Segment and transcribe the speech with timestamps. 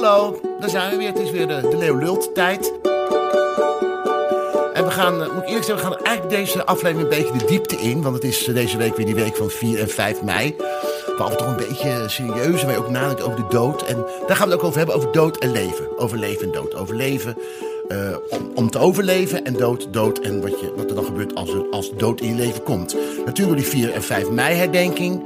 [0.00, 1.08] Hallo, daar zijn we weer.
[1.08, 2.72] Het is weer de, de Leeuw Lult tijd.
[4.72, 7.38] En we gaan, eh, moet ik eerlijk zeggen, we gaan eigenlijk deze aflevering een beetje
[7.38, 8.02] de diepte in.
[8.02, 10.56] Want het is eh, deze week weer die week van 4 en 5 mei.
[11.16, 13.82] Waar we toch een beetje serieus en ook nadenken over de dood.
[13.82, 15.98] En daar gaan we het ook over hebben, over dood en leven.
[15.98, 16.74] Over leven en dood.
[16.74, 17.36] Over leven
[17.88, 18.16] eh,
[18.54, 20.18] om, te overleven en dood, dood.
[20.18, 22.96] En wat, je, wat er dan gebeurt als, als dood in je leven komt.
[23.24, 25.22] Natuurlijk die 4 en 5 mei herdenking.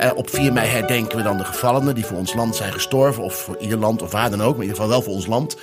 [0.00, 3.22] Uh, op 4 mei herdenken we dan de gevallenen die voor ons land zijn gestorven.
[3.22, 5.26] Of voor ieder land of waar dan ook, maar in ieder geval wel voor ons
[5.26, 5.56] land.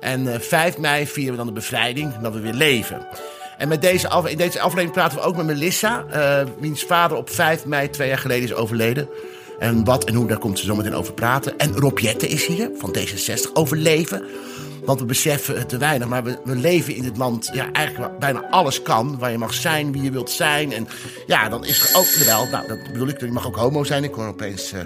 [0.00, 3.06] En uh, 5 mei vieren we dan de bevrijding, dat we weer leven.
[3.58, 7.16] En met deze af, in deze aflevering praten we ook met Melissa, uh, wiens vader
[7.16, 9.08] op 5 mei twee jaar geleden is overleden.
[9.58, 11.58] En wat en hoe, daar komt ze zo meteen over praten.
[11.58, 14.24] En Rob Jette is hier, van D66, over leven.
[14.84, 18.06] Want we beseffen het te weinig, maar we, we leven in dit land ja, eigenlijk
[18.06, 19.18] waar bijna alles kan.
[19.18, 20.72] Waar je mag zijn, wie je wilt zijn.
[20.72, 20.88] En
[21.26, 22.46] ja, dan is er ook de bel.
[22.46, 24.04] Nou, dat bedoel ik, je mag ook homo zijn.
[24.04, 24.80] Ik hoor opeens uh,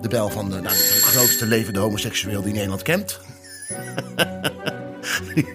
[0.00, 3.20] de bel van de, nou, de grootste levende homoseksueel die Nederland kent.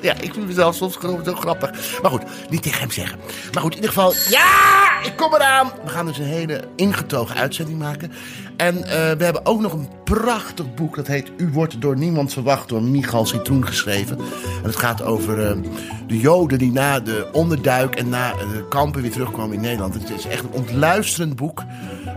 [0.00, 2.00] ja, ik vind mezelf soms gewoon zo grappig.
[2.02, 3.18] Maar goed, niet tegen hem zeggen.
[3.52, 5.72] Maar goed, in ieder geval, ja, ik kom eraan.
[5.84, 8.12] We gaan dus een hele ingetogen uitzending maken.
[8.60, 10.96] En uh, we hebben ook nog een prachtig boek.
[10.96, 14.18] Dat heet U wordt door niemand verwacht door Michal Citroen geschreven.
[14.18, 15.62] En het gaat over uh,
[16.06, 19.94] de Joden die na de onderduik en na de kampen weer terugkwamen in Nederland.
[19.94, 21.64] Het is echt een ontluisterend boek.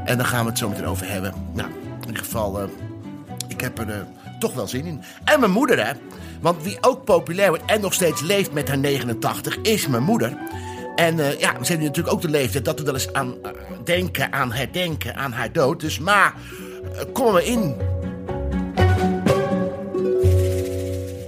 [0.06, 1.34] En daar gaan we het zo meteen over hebben.
[1.54, 1.70] Nou,
[2.02, 2.68] in ieder geval, uh,
[3.48, 4.08] ik heb er
[4.40, 5.02] toch wel zin in.
[5.24, 5.92] En mijn moeder, hè.
[6.42, 10.38] Want wie ook populair wordt en nog steeds leeft met haar 89 is mijn moeder.
[10.96, 13.36] En uh, ja, we zijn nu natuurlijk ook de leeftijd dat we wel eens aan
[13.44, 13.52] uh,
[13.84, 15.80] denken, aan herdenken, aan haar dood.
[15.80, 16.34] Dus maar,
[16.94, 17.76] uh, kom maar in.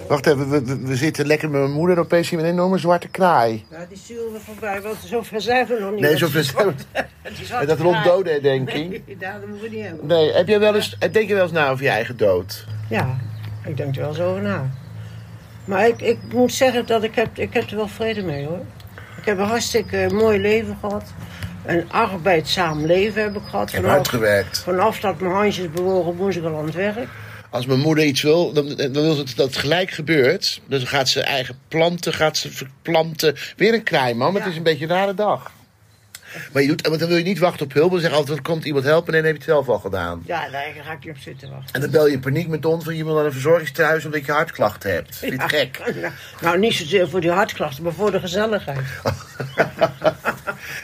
[0.08, 2.00] Wacht even, we, we, we, zitten lekker met mijn moeder.
[2.00, 3.66] Opeens zien we een enorme zwarte kraai.
[3.72, 6.00] Ja, die sturen we voorbij, want zover zijn we nog niet.
[6.00, 6.74] Nee, zover zijn we
[7.60, 8.90] En dat rond doden herdenking.
[8.90, 10.08] Nee, daar moeten we niet hebben.
[10.08, 12.66] Nee, heb jij wel eens, denk je wel eens na over je eigen dood?
[12.90, 13.18] Ja,
[13.66, 14.70] ik denk er wel eens over na.
[15.66, 18.60] Maar ik, ik moet zeggen dat ik heb, ik heb er wel vrede mee hoor.
[19.26, 21.04] Ik heb een hartstikke mooi leven gehad.
[21.66, 23.72] Een arbeidzaam leven heb ik gehad.
[23.72, 24.58] Vanaf, hard gewerkt.
[24.60, 27.08] Vanaf dat mijn handjes bewogen, moest ik al aan het werk.
[27.50, 30.62] Als mijn moeder iets wil, dan, dan wil ze dat het gelijk gebeurt.
[30.68, 33.36] Dus dan gaat ze eigen planten, gaat ze verplanten.
[33.58, 34.34] Weer een kraai, man.
[34.34, 34.40] Ja.
[34.40, 35.52] het is een beetje een rare dag.
[36.54, 37.92] Maar je doet, want dan wil je niet wachten op hulp.
[37.92, 39.12] Dan zeg je altijd, komt iemand helpen.
[39.12, 40.24] Nee, dan heb je het zelf al gedaan.
[40.26, 41.74] Ja, daar ga ik niet op zitten wachten.
[41.74, 42.86] En dan bel je in paniek met ons.
[42.86, 45.16] Want je wil naar een verzorgingstehuis omdat je hartklachten hebt.
[45.16, 45.80] Vind je het gek?
[45.96, 48.80] Nou, nou, niet zozeer voor die hartklachten, maar voor de gezelligheid.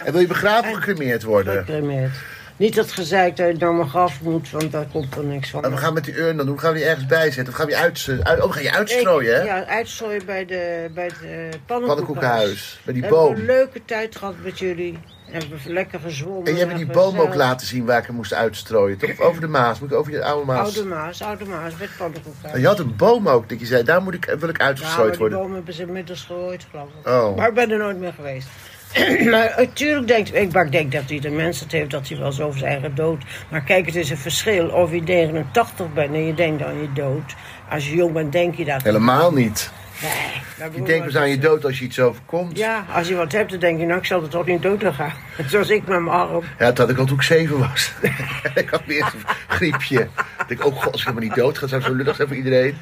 [0.05, 1.65] en wil je begraven of gecremeerd worden?
[1.65, 2.11] Gecremeerd.
[2.61, 5.63] Niet dat gezeik dat je naar mijn graf moet, want daar komt er niks van.
[5.63, 6.59] En we gaan met die urn dan doen?
[6.59, 7.47] Gaan we die ergens bijzetten?
[7.47, 9.41] Of gaan we die uit, uit, oh, ga je uitstrooien, hè?
[9.41, 12.79] Ja, uitstrooien bij, de, bij het uh, pannenkoekenhuis.
[12.85, 13.27] Bij die we boom.
[13.27, 14.99] hebben een leuke tijd gehad met jullie.
[15.25, 16.45] Hebben we lekker gezwommen.
[16.45, 19.09] En je hebt die boom ook laten zien waar ik hem moest uitstrooien, toch?
[19.09, 19.79] Of over de Maas?
[19.79, 20.75] Moet ik over je oude Maas?
[20.75, 22.61] Oude Maas, oude Maas, met pannenkoekhuis.
[22.61, 25.19] Je had een boom ook, dat je zei, daar moet ik, wil ik uitgestrooid ja,
[25.19, 25.37] worden.
[25.37, 27.07] die boom hebben ze inmiddels gegooid, geloof ik.
[27.07, 27.35] Oh.
[27.35, 28.47] Maar ik ben er nooit meer geweest.
[29.31, 32.25] maar natuurlijk denk ik, maar ik denk dat ieder mens het heeft dat hij wel
[32.25, 33.23] eens over zijn eigen dood.
[33.49, 36.93] Maar kijk, het is een verschil of je 89 bent en je denkt aan je
[36.93, 37.35] dood.
[37.69, 38.83] Als je jong bent, denk je dat.
[38.83, 39.71] Helemaal niet.
[40.01, 42.57] Nee, je denkt pas aan je dood als je iets overkomt.
[42.57, 44.83] Ja, als je wat hebt, dan denk je, nou, ik zal er toch niet dood
[44.83, 45.13] aan gaan.
[45.49, 46.43] Zoals ik met mijn arm.
[46.59, 47.93] Ja, dat had ik al toen ik zeven was.
[48.55, 49.99] ik had weer een griepje.
[49.99, 52.77] ik denk, oh als ik helemaal niet dood ga, zou zo lullig zijn voor iedereen.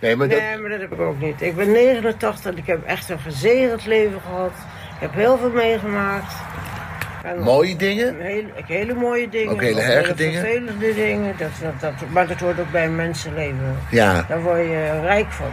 [0.00, 0.40] Nee maar, dat...
[0.40, 1.42] nee, maar dat heb ik ook niet.
[1.42, 4.52] Ik ben 89 en ik heb echt een gezegend leven gehad.
[4.96, 6.32] Ik heb heel veel meegemaakt.
[7.22, 8.20] En mooie dingen?
[8.20, 9.52] Hele, hele mooie dingen.
[9.52, 10.40] Ook hele erge dingen?
[10.40, 11.34] vervelende dingen.
[11.38, 13.78] Dat, dat, dat, maar dat hoort ook bij een mensenleven.
[13.90, 14.24] Ja.
[14.28, 15.52] Daar word je rijk van.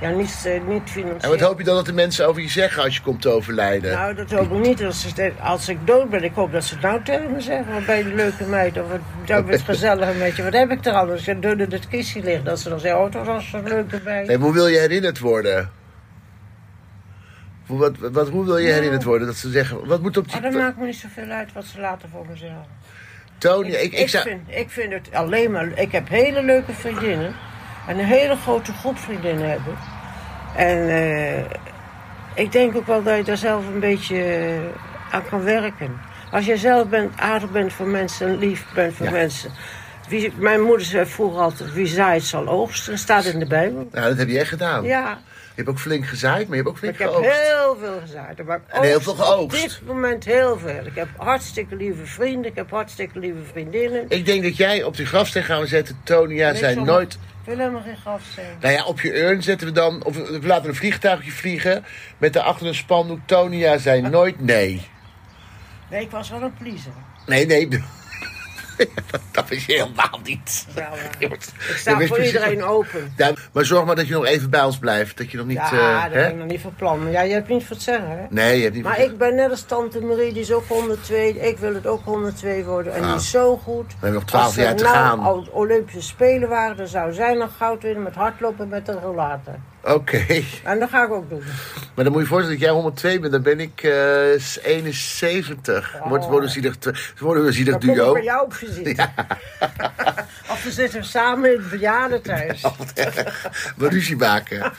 [0.00, 1.20] Ja, niet, uh, niet financieel.
[1.20, 3.28] En wat hoop je dan dat de mensen over je zeggen als je komt te
[3.28, 3.92] overlijden?
[3.92, 4.84] Nou, dat hoop ik niet.
[4.84, 5.06] Als,
[5.40, 7.74] als ik dood ben, ik hoop dat ze het nou tegen me zeggen.
[7.86, 8.86] Je een leuke meid, of
[9.26, 10.42] ben je gezellig met je.
[10.42, 11.10] Wat heb ik er al?
[11.10, 13.68] Als je door in het kistje ligt, dat ze dan zeggen, oh, dat was een
[13.68, 14.28] leuke meid.
[14.28, 15.70] En hoe wil je herinnerd worden?
[17.66, 18.74] Wat, wat, hoe wil je Nou.
[18.74, 19.26] herinnerd worden?
[19.26, 20.36] Dat ze zeggen, wat moet op die...
[20.36, 22.64] Oh, dat maakt me niet zoveel uit wat ze later voor me zeggen.
[23.38, 24.28] Tony, ik, ik, ik, zou...
[24.28, 25.78] vind, ik vind het alleen maar...
[25.78, 27.34] Ik heb hele leuke vriendinnen.
[27.88, 29.74] En een hele grote groep vriendinnen hebben.
[30.56, 31.44] En uh,
[32.34, 36.00] ik denk ook wel dat je daar zelf een beetje uh, aan kan werken.
[36.30, 39.12] Als je zelf bent, aardig bent voor mensen en lief bent voor ja.
[39.12, 39.50] mensen.
[40.08, 42.90] Wie, mijn moeder zei vroeger altijd, wie zaait zal oogsten.
[42.90, 43.88] Dat staat in de Bijbel.
[43.90, 44.84] Nou, dat heb echt gedaan.
[44.84, 45.18] Ja.
[45.54, 47.30] Je hebt ook flink gezaaid, maar je hebt ook flink ik geoogst.
[47.30, 48.44] Ik heb heel veel gezaaid.
[48.44, 49.64] Maar en heel veel geoogst.
[49.64, 50.86] Op dit moment heel veel.
[50.86, 54.04] Ik heb hartstikke lieve vrienden, ik heb hartstikke lieve vriendinnen.
[54.08, 57.12] Ik denk dat jij op die grafsteen gaan we zetten, Tonia, nee, zijn nooit...
[57.14, 58.44] Ik wil helemaal geen grafsteen.
[58.60, 61.84] Nou ja, op je urn zetten we dan, of we laten een vliegtuigje vliegen...
[62.18, 64.88] met daarachter een spandoek, Tonia, zijn nooit nee.
[65.90, 66.92] Nee, ik was wel een pleaser.
[67.26, 67.68] Nee, nee.
[69.32, 70.66] dat is je helemaal niet.
[71.20, 73.12] Wordt- ik sta voor precies- iedereen open.
[73.16, 75.16] Ja, maar zorg maar dat je nog even bij ons blijft.
[75.18, 75.56] Dat je nog niet...
[75.56, 77.10] Ja, eh, dat ben ik nog niet van plan.
[77.10, 78.26] Ja, je hebt niet voor het zeggen, hè?
[78.30, 78.84] Nee, je hebt niet...
[78.84, 81.28] Maar ik ben net als tante Marie, die is ook 102.
[81.48, 82.94] Ik wil het ook 102 worden.
[82.94, 83.92] En die is zo goed.
[83.92, 85.18] hebben nog 12 Als er jaar te nou gaan.
[85.20, 89.54] al Olympische Spelen waren, dan zou zij nog goud winnen met hardlopen met een rollator.
[89.84, 90.42] Oké.
[90.62, 91.42] En dat ga ik ook doen.
[91.94, 93.32] Maar dan moet je voorstellen dat jij 102 bent.
[93.32, 95.94] Dan ben ik eh 71.
[96.00, 96.08] Oh.
[96.08, 96.76] Wordt worden zielig,
[97.18, 98.12] worden we zielig Dan kom ik duo.
[98.12, 99.08] bij jou op visite.
[100.52, 102.62] of we zitten samen in het bejaardentehuis.
[103.76, 104.72] We ruzie maken.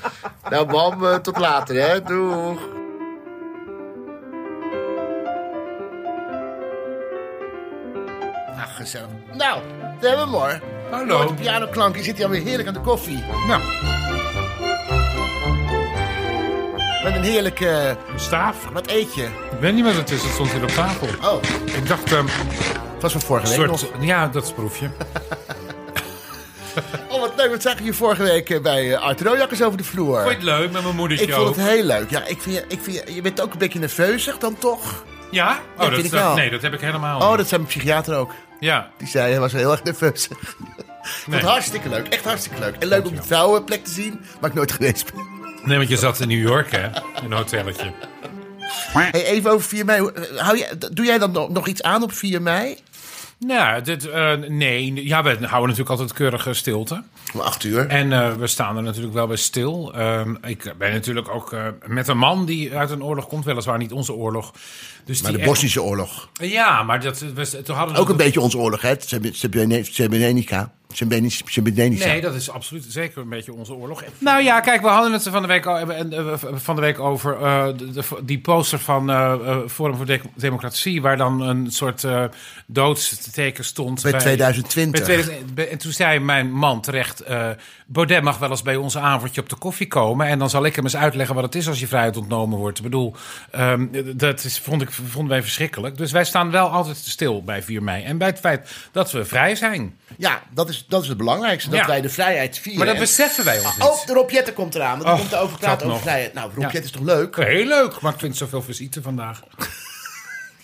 [0.50, 2.02] nou, mam, eh, tot later, hè.
[2.02, 2.60] Doeg.
[8.58, 9.08] Ach, gezellig.
[9.34, 9.62] Nou,
[10.00, 10.60] daar hebben we hem hoor.
[10.92, 11.16] Hallo.
[11.16, 13.24] Hoort de pianoklank, je zit hier alweer heerlijk aan de koffie.
[13.48, 13.62] Nou,
[17.06, 17.98] Met een heerlijke...
[18.16, 18.56] staaf.
[18.74, 19.24] Wat eet je?
[19.24, 21.08] Ik weet niet wat het is, het stond hier op tafel.
[21.24, 22.26] Oh, Ik dacht, ehm,
[22.94, 23.86] het was van vorige week soort...
[24.00, 24.88] Ja, dat proef je.
[27.10, 27.50] Oh, wat leuk.
[27.50, 30.16] Wat zag je vorige week eh, bij eh, Art Rojakkers over de vloer?
[30.18, 31.56] Vond je het leuk met mijn moedertje Ik vond ook?
[31.56, 32.10] het heel leuk.
[32.10, 35.04] Ja, ik vind, je- ik vind, je- je bent ook een beetje nerveuzig dan toch?
[35.32, 35.50] Ja?
[35.52, 37.38] Oh, Ja, dat, vind ik dat- nee, dat heb ik helemaal Oh, niet.
[37.38, 38.32] dat zei mijn psychiater ook.
[38.60, 40.28] Ja, Die zei, hij was heel erg nerveus.
[40.28, 40.38] Ik
[41.02, 41.40] vond nee.
[41.40, 42.08] het hartstikke leuk.
[42.08, 42.76] Echt hartstikke leuk.
[42.80, 45.24] En leuk om die vrouwenplek te zien, waar ik nooit geweest ben.
[45.66, 46.86] Nee, want je zat in New York, hè?
[46.86, 47.92] In een hotelletje.
[48.94, 50.08] Hey, even over 4 mei.
[50.08, 52.78] Eh, Hou jij, doe jij dan nog, nog iets aan op 4 mei?
[53.40, 55.06] Nou, dit, eh, nee.
[55.08, 57.04] Ja, we houden natuurlijk altijd keurige stilte.
[57.34, 57.88] Om 8 uur.
[57.88, 59.94] En eh, we staan er natuurlijk wel bij stil.
[59.96, 63.46] Ehm, ik ben natuurlijk ook eh, met een man die uit een oorlog komt.
[63.46, 64.52] Weliswaar niet onze oorlog.
[65.06, 66.30] Dus Maar de echt- Bosnische oorlog.
[66.34, 68.94] Ja, maar dat, we, toen hadden we Ook een beetje onze oorlog, hè?
[69.82, 70.72] Srebrenica.
[70.96, 72.06] Srebrenica.
[72.06, 74.04] Nee, dat is absoluut zeker een beetje onze oorlog.
[74.18, 77.66] Nou ja, kijk, we hadden het van de week, eh, van de week over eh,
[77.78, 82.04] de, de- die poster van eh, eh, Forum voor De- Democratie, waar dan een soort
[82.04, 82.24] eh
[82.68, 84.02] doodsteken stond.
[84.02, 85.06] Bij 2020.
[85.06, 87.50] bij 2000 bij- en toen zei mijn man terecht, eh,
[87.88, 90.76] Baudet mag wel eens bij ons avondje op de koffie komen en dan zal ik
[90.76, 92.78] hem eens uitleggen wat het is als je vrijheid ontnomen wordt.
[92.78, 93.16] Ik bedoel,
[93.52, 95.98] ehm, dat is, vond ik, vonden wij verschrikkelijk.
[95.98, 99.26] Dus wij staan wel altijd stil bij 4 mei en bij het feit dat we
[99.26, 99.98] vrij zijn.
[100.18, 101.70] Ja, dat is, dat is het belangrijkste.
[101.70, 101.88] Dat Ja.
[101.88, 102.78] wij de vrijheid vieren.
[102.78, 103.88] Maar dat En- beseffen wij ons niet.
[103.88, 104.98] Oh, de Rob Jetten komt eraan.
[105.00, 106.02] Want Och, komt erover praten dat over nog.
[106.02, 106.34] vrijheid.
[106.34, 106.64] Nou, Rob Ja.
[106.64, 107.36] Jetten is toch leuk?
[107.36, 109.42] Heel leuk, maar ik vind zoveel visite vandaag.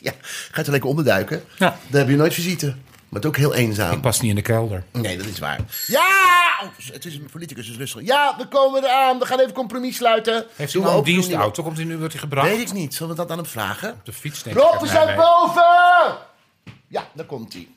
[0.04, 1.44] Ja, ga je er lekker onderduiken?
[1.58, 1.78] Ja.
[1.88, 2.66] Dan heb je nooit visite.
[2.66, 2.76] Maar
[3.22, 3.92] het is ook heel eenzaam.
[3.94, 4.84] Ik pas niet in de kelder.
[4.92, 5.60] Nee, dat is waar.
[5.88, 6.00] Ja!
[6.64, 8.02] Oh, het is een politicus, dus rustig.
[8.06, 9.20] Ja, we komen eraan.
[9.20, 10.46] We gaan even compromis sluiten.
[10.56, 11.64] Heeft hij nou een ook, doen we dienstauto?
[11.64, 12.48] Komt hij nu, wordt hij gebracht?
[12.48, 12.94] Weet ik niet.
[12.94, 13.92] Zullen we dat aan hem vragen?
[13.92, 14.62] Op de fiets, denk ik.
[14.62, 15.32] Rob, uit we zijn Nijmegen.
[15.46, 16.16] boven!
[16.88, 17.68] Ja, daar komt hij.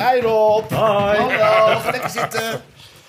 [0.00, 0.70] Hi Rob.
[0.70, 2.40] Hallo, ga lekker zitten.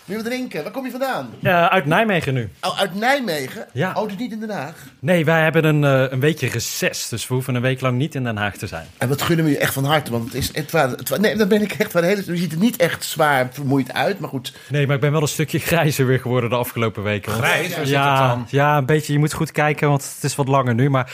[0.06, 0.64] Wil je wat drinken?
[0.64, 1.30] Waar kom je vandaan?
[1.40, 2.50] Ja, uit Nijmegen nu.
[2.62, 3.66] Oh, uit Nijmegen?
[3.74, 3.94] Ja.
[3.96, 4.76] Oh, dus niet in Den Haag?
[5.00, 8.16] Nee, wij hebben een, eh, een weekje reces, dus we hoeven een week lang niet
[8.16, 8.86] in Den Haag te zijn.
[8.98, 10.50] En wat gunnen we je echt van harte, want het is...
[10.56, 12.24] Het, wa- het, nee, dan ben ik echt de hele...
[12.26, 14.54] Je ziet er niet echt zwaar vermoeid uit, maar goed.
[14.70, 17.32] Nee, maar ik ben wel een stukje grijzer weer geworden de afgelopen weken.
[17.32, 18.48] Grijs, waar zit ja, het dan?
[18.50, 19.14] ja, een beetje.
[19.14, 20.90] Je moet goed kijken, want het is wat langer nu.
[20.90, 21.12] Maar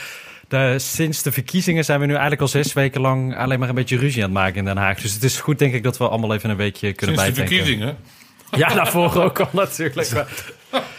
[0.48, 3.74] de, sinds de verkiezingen zijn we nu eigenlijk al zes weken lang alleen maar een
[3.74, 5.00] beetje ruzie aan het maken in Den Haag.
[5.00, 7.42] Dus het is goed, denk ik, dat we allemaal even een weekje kunnen Sinds de
[7.42, 7.56] bijtanken.
[7.66, 7.96] verkiezingen.
[8.50, 10.10] Ja, daarvoor ook al natuurlijk.
[10.12, 10.26] Maar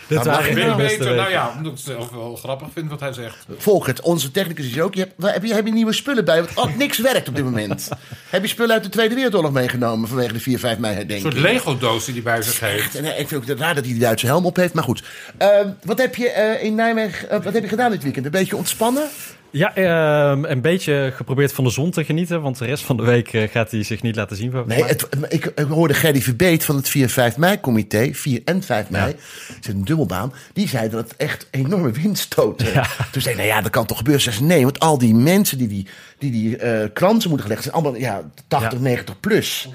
[0.07, 1.15] dit mag waren de beste beter.
[1.15, 3.45] Nou ja, omdat ik het zelf wel grappig vind wat hij zegt.
[3.57, 4.93] Volkert, onze technicus is ook...
[4.93, 6.43] Je hebt, waar- heb, je, heb je nieuwe spullen bij?
[6.43, 7.89] Want oh, niks werkt op dit moment.
[8.29, 11.33] heb je spullen uit de Tweede Wereldoorlog meegenomen vanwege de 4, 5 mei Een herdenking?
[11.33, 12.95] soort Lego-doos die hij bij zich heeft.
[12.95, 15.03] En, eh, ik vind ook raar dat hij die Duitse helm op heeft, maar goed.
[15.37, 18.25] Ehm, wat heb je eh, in Nijmegen eh, wat heb je gedaan dit weekend?
[18.25, 19.03] Een beetje ontspannen?
[19.51, 23.03] Ja, ehm, een beetje geprobeerd van de zon te genieten, want de rest van de
[23.03, 24.53] week eh, gaat hij zich niet laten zien.
[24.65, 29.15] Nee, het, ik, ik hoorde Gerry Verbeet van het 4-5 mei-comité, 4 en 5 mei,
[29.61, 32.73] is een dubbelbaan, die zei dat het echt enorme windstoten.
[32.73, 32.87] Ja.
[33.11, 34.23] Toen zei ik, nou ja, dat kan toch gebeuren?
[34.23, 35.87] Ze zei, nee, want al die mensen die die,
[36.17, 38.79] die, die eh, kransen moeten gelegd zijn allemaal ja, 80, Ja.
[38.79, 39.69] 90 plus.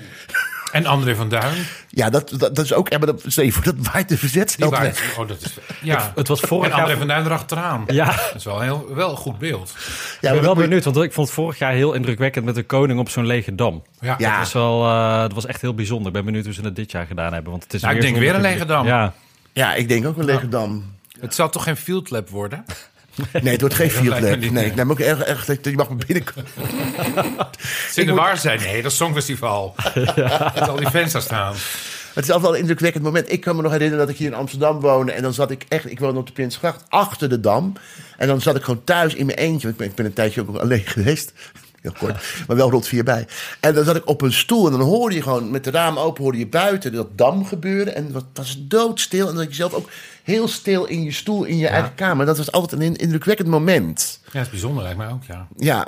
[0.74, 1.54] En André van Duin.
[1.88, 4.44] Ja, dat, dat, dat is ook, ja, maar dat, stel je voor, dat waait de
[4.56, 5.18] Die waren, weg.
[5.18, 6.12] oh, dat is, ja.
[6.14, 7.84] Het was vorig en André van Duin erachteraan.
[7.86, 8.04] Ja.
[8.06, 9.72] Dat is wel een heel, wel een goed beeld.
[9.74, 12.54] Ja, ik maar ben wel benieuwd, want ik vond het vorig jaar heel indrukwekkend met
[12.54, 13.82] de koning op zo'n lege dam.
[14.00, 14.14] Ja.
[14.18, 14.30] Ja.
[14.30, 16.06] Dat, was wel, eh, dat was echt heel bijzonder.
[16.06, 17.50] Ik ben benieuwd hoe ze het dit jaar gedaan hebben.
[17.50, 18.86] Want het is Nou, ik denk weer een lege dam.
[18.86, 19.12] Ja,
[19.52, 20.92] Ja, ik denk ook een lege dam.
[21.20, 22.64] Het zal toch geen field lab worden?
[23.42, 24.66] Nee, het wordt geen dat me niet, Nee, nee.
[24.66, 26.50] ik neem ook erg, erg dat je mag maar binnenkomen.
[27.94, 28.60] In de waar zijn?
[28.60, 29.74] Nee, dat is Songfestival.
[30.54, 31.54] Met al die fans daar staan.
[32.14, 33.32] Het is altijd wel een indrukwekkend moment.
[33.32, 35.12] Ik kan me nog herinneren dat ik hier in Amsterdam woonde.
[35.12, 37.72] En dan zat ik echt, ik woonde op de Prinsgracht, achter de Dam.
[38.16, 39.68] En dan zat ik gewoon thuis in mijn eentje.
[39.68, 41.32] Ik ben, ik ben een tijdje ook alleen geweest.
[41.80, 43.26] Heel kort, maar wel rond vier bij.
[43.60, 46.02] En dan zat ik op een stoel en dan hoorde je gewoon met de ramen
[46.02, 47.94] open, hoorde je buiten dat dam gebeuren.
[47.94, 49.28] En het was doodstil.
[49.28, 49.88] En zat je zelf ook
[50.24, 52.26] heel stil in je stoel in je eigen kamer.
[52.26, 54.20] Dat was altijd een indrukwekkend moment.
[54.24, 55.46] Ja, dat is bijzonder lijkt mij ook, ja.
[55.56, 55.86] Ja.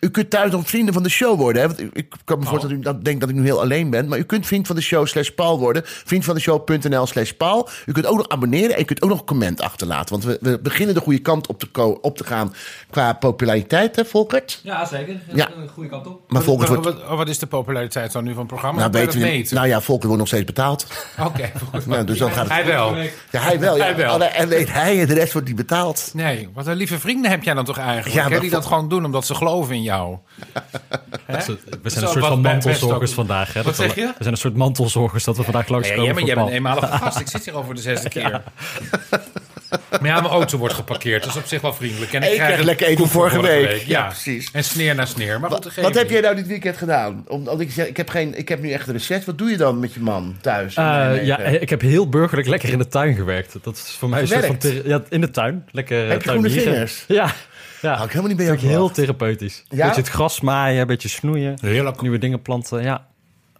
[0.00, 1.62] U kunt thuis nog vrienden van de show worden.
[1.62, 1.68] Hè?
[1.68, 3.90] Want ik, ik kan me voorstellen dat u dat denkt dat ik nu heel alleen
[3.90, 4.08] ben.
[4.08, 5.82] Maar u kunt vriend van de show slash Paul worden.
[5.84, 7.68] Vriendvandeshow.nl slash Paul.
[7.86, 10.10] U kunt ook nog abonneren en u kunt ook nog een comment achterlaten.
[10.20, 12.54] Want we, we beginnen de goede kant op te, ko- op te gaan
[12.90, 14.60] qua populariteit, hè Volkert?
[14.62, 15.20] Ja, zeker.
[15.34, 15.48] Ja.
[15.56, 16.20] Een goede kant op.
[16.28, 17.02] Maar Volkert wat, wordt...
[17.08, 18.80] wat, wat is de populariteit dan nu van het programma?
[18.80, 19.54] Nou, weten dat we, meten?
[19.56, 20.86] nou ja, Volkert wordt nog steeds betaald.
[21.28, 21.86] Oké, goed.
[21.86, 22.52] Nou, dus dan gaat het...
[22.52, 22.96] Hij wel.
[22.96, 23.76] Ja, hij wel.
[23.76, 23.84] Ja.
[23.84, 24.12] Hij wel.
[24.12, 26.10] Alleen- En weet hij en de rest wordt niet betaald.
[26.14, 28.14] Nee, wat een lieve vrienden heb jij dan toch eigenlijk?
[28.14, 30.16] Ja, Ja, maar die vol- dat gewoon doen omdat ze geloven in jou.
[31.26, 33.52] We zijn een soort van mantelzorgers vandaag.
[33.52, 33.62] Hè?
[33.62, 34.06] Wat Dat we- zeg je?
[34.06, 36.48] We zijn een soort mantelzorgers dat we vandaag Ja, langskomen ja, maar voor jij bent
[36.48, 37.20] een eenmalige gast.
[37.20, 38.30] Ik zit hier al voor de zesde keer.
[38.30, 41.22] Maar ja, mijn auto wordt geparkeerd.
[41.24, 42.12] Dat is op zich wel vriendelijk.
[42.12, 43.82] En En je krijg lekker eten vorige week.
[43.82, 44.50] Ja, precies.
[44.52, 45.40] En sneer na sneer.
[45.40, 47.24] Maar Wat, wat heb jij nou dit weekend gedaan?
[47.28, 49.24] Omdat ik zeg, ik heb, geen, ik heb nu echt een recept.
[49.24, 50.74] Wat doe je dan met je man thuis?
[50.74, 53.54] Eh, ja, ik heb heel burgerlijk lekker in de tuin gewerkt.
[53.62, 54.58] Dat is voor mij een soort van...
[54.84, 55.66] Ja, in de tuin.
[55.70, 56.72] Lekker eh, Heb je groene tuinieren.
[56.72, 57.04] vingers?
[57.08, 57.32] Ja.
[57.80, 57.92] Ja.
[57.94, 59.64] Ik helemaal niet bij jou heel therapeutisch.
[59.68, 59.86] Ja?
[59.86, 61.58] Beetje het gras maaien, een beetje snoeien.
[61.60, 62.00] Heerlijk.
[62.00, 63.06] Nieuwe dingen planten, ja.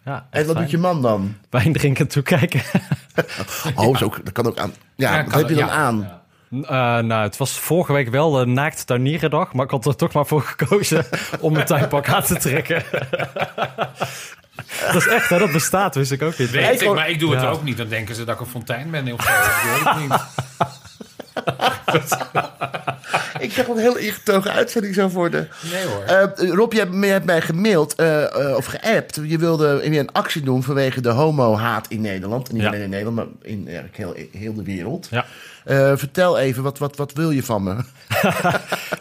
[0.04, 1.34] ja En wat doet je man dan?
[1.50, 2.60] Wijn drinken en toekijken.
[3.74, 4.72] Oh, is ook, dat kan ook aan.
[4.94, 5.72] Ja, Ja, wat heb je dan ja.
[5.72, 6.08] aan?
[6.50, 6.68] Eh,
[7.04, 10.26] nou, het was vorige week wel de naakt tuinierendag, maar ik had er toch maar
[10.26, 11.04] voor gekozen
[11.40, 12.82] om mijn tuinpak aan te trekken.
[14.86, 15.38] dat is echt, hè?
[15.38, 16.50] Dat bestaat, wist ik ook niet.
[16.50, 17.48] Weet Ik ik, gewoon- maar ik doe het Ja.
[17.48, 17.76] ook niet.
[17.76, 19.12] Dan denken ze dat ik een fontein ben.
[19.12, 19.30] Of zo.
[19.32, 20.24] Ik weet het niet.
[23.38, 25.46] Ik zeg een heel ingetogen uitzending zo voor de...
[25.72, 26.02] Nee hoor.
[26.02, 29.20] Eh, Rob, je hebt, mij gemaild eh, eh, of geappt.
[29.24, 32.48] Je wilde een actie doen vanwege de homo-haat in Nederland.
[32.48, 32.68] En niet Ja.
[32.68, 35.08] alleen in Nederland, maar in eigenlijk heel, heel de wereld.
[35.10, 35.24] Ja.
[35.96, 37.76] Vertel even, wat, wat, wat wil je van me?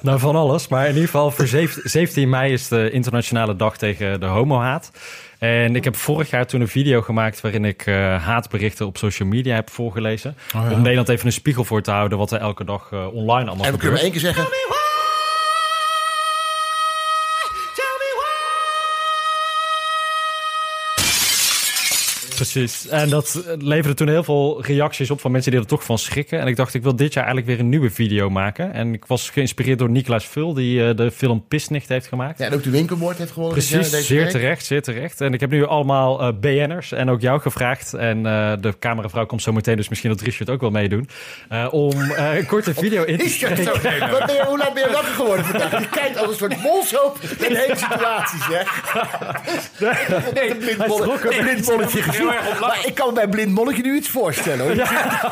[0.01, 0.67] Nou, van alles.
[0.67, 4.91] Maar in ieder geval, voor zeven- 17 mei is de internationale dag tegen de homohaat.
[5.39, 9.27] En ik heb vorig jaar toen een video gemaakt waarin ik eh, haatberichten op social
[9.29, 10.37] media heb voorgelezen.
[10.55, 13.49] Oh, Om Nederland even een spiegel voor te houden wat er elke dag eh, online
[13.49, 14.01] allemaal En we kunnen gebeurt.
[14.01, 14.43] één keer zeggen...
[22.35, 22.87] Precies.
[22.87, 26.39] En dat leverde toen heel veel reacties op van mensen die er toch van schrikken.
[26.39, 28.73] En ik dacht, ik wil dit jaar eigenlijk weer een nieuwe video maken.
[28.73, 32.39] En ik was geïnspireerd door Nicolas Vul, die eh, de film Pisnicht heeft gemaakt.
[32.39, 33.57] Ja, en ook de winkelmoord heeft gewonnen.
[33.57, 34.29] Precies, deze zeer week.
[34.31, 35.21] terecht, zeer terecht.
[35.21, 37.93] En ik heb nu allemaal eh, BN'ers en ook jou gevraagd.
[37.93, 41.09] En eh, de cameravrouw komt zo meteen, dus misschien dat Richard ook wel meedoen.
[41.71, 43.65] om een korte video in te spreken.
[44.47, 45.79] hoe laat ben je wakker geworden vandaag?
[45.79, 48.83] Je kijkt als een soort bolshoop in hele situatie, zeg.
[50.33, 51.17] Nee, Een blind, bolle-
[52.29, 52.67] Heel erg op lachen.
[52.67, 54.65] Maar ik kan me bij een blind molletje nu iets voorstellen.
[54.65, 54.75] Hoor.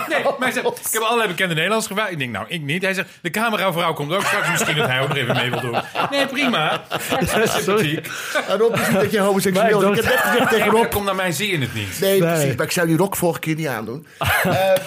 [0.09, 2.11] Nee, maar hij zegt, ik heb allerlei bekende Nederlands gevraagd.
[2.11, 2.81] Ik denk, nou, ik niet.
[2.81, 4.49] Hij zegt, de cameravrouw komt ook straks.
[4.49, 5.77] Misschien dat hij ook er even mee wil doen.
[6.11, 6.83] Nee, prima.
[7.19, 8.07] Sympathiek.
[8.47, 9.97] En je ziet dat je homoseksueel is.
[9.97, 10.91] ik Ik heb net gezegd tegen Rob, Rob...
[10.91, 11.99] kom naar mij, zie je het niet.
[11.99, 12.55] Nee, precies.
[12.55, 14.07] Maar ik zou die rok vorige keer niet aandoen.
[14.19, 14.43] Eh,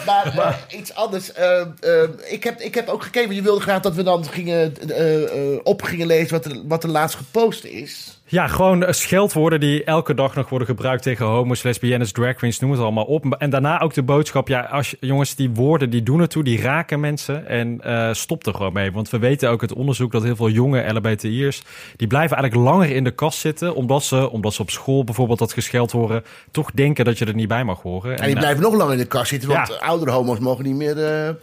[0.06, 1.32] maar, maar iets anders.
[1.32, 3.34] Eh, eh, ik, heb, ik heb ook gekeken.
[3.34, 6.84] Je wilde graag dat we dan gingen, eh, eh, op gingen lezen wat er, wat
[6.84, 8.15] er laatst gepost is.
[8.28, 12.70] Ja, gewoon scheldwoorden die elke dag nog worden gebruikt tegen homo's, lesbiennes, drag queens, noem
[12.70, 13.34] het allemaal op.
[13.38, 17.00] En daarna ook de boodschap, ja, als, jongens, die woorden die doen ertoe, die raken
[17.00, 17.46] mensen.
[17.46, 18.92] En eh, stop er gewoon mee.
[18.92, 21.62] Want we weten ook uit onderzoek dat heel veel jonge LHBTI'ers,
[21.96, 25.38] die blijven eigenlijk langer in de kast zitten, omdat ze, omdat ze op school bijvoorbeeld
[25.38, 28.18] dat gescheld horen, toch denken dat je er niet bij mag horen.
[28.18, 29.48] En die eh, blijven nog langer in de kast zitten.
[29.48, 29.74] Want Ja.
[29.74, 31.34] oudere homo's mogen niet meer eh,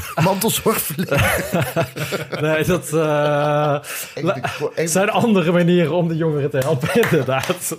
[0.24, 1.20] mantelzorg verlenen.
[2.40, 3.78] Nee, dat eh,
[4.14, 4.42] Even-
[4.74, 7.76] even- zijn andere manieren om de jongeren te helpen, inderdaad.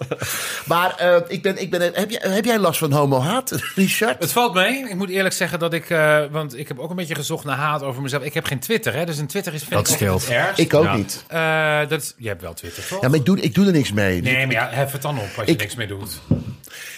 [0.66, 4.20] Maar eh, ik ben, ik ben, heb, jij, heb jij last van homo-haat, Richard?
[4.20, 4.90] Het valt mee.
[4.90, 5.90] Ik moet eerlijk zeggen dat ik...
[5.90, 8.24] eh, want ik heb ook een beetje gezocht naar haat over mezelf.
[8.24, 9.06] Ik heb geen Twitter, hè.
[9.06, 10.28] Dus een Twitter is Dat ik ook scheelt.
[10.30, 10.60] ergst.
[10.60, 10.96] Ik ook Ja.
[10.96, 11.24] niet.
[11.28, 13.02] Eh, dat is, je hebt wel Twitter, toch?
[13.02, 14.22] Ja, maar ik doe, ik doe er niks mee.
[14.22, 16.20] Nee, maar ja, hef het dan op als je Ik- niks mee doet.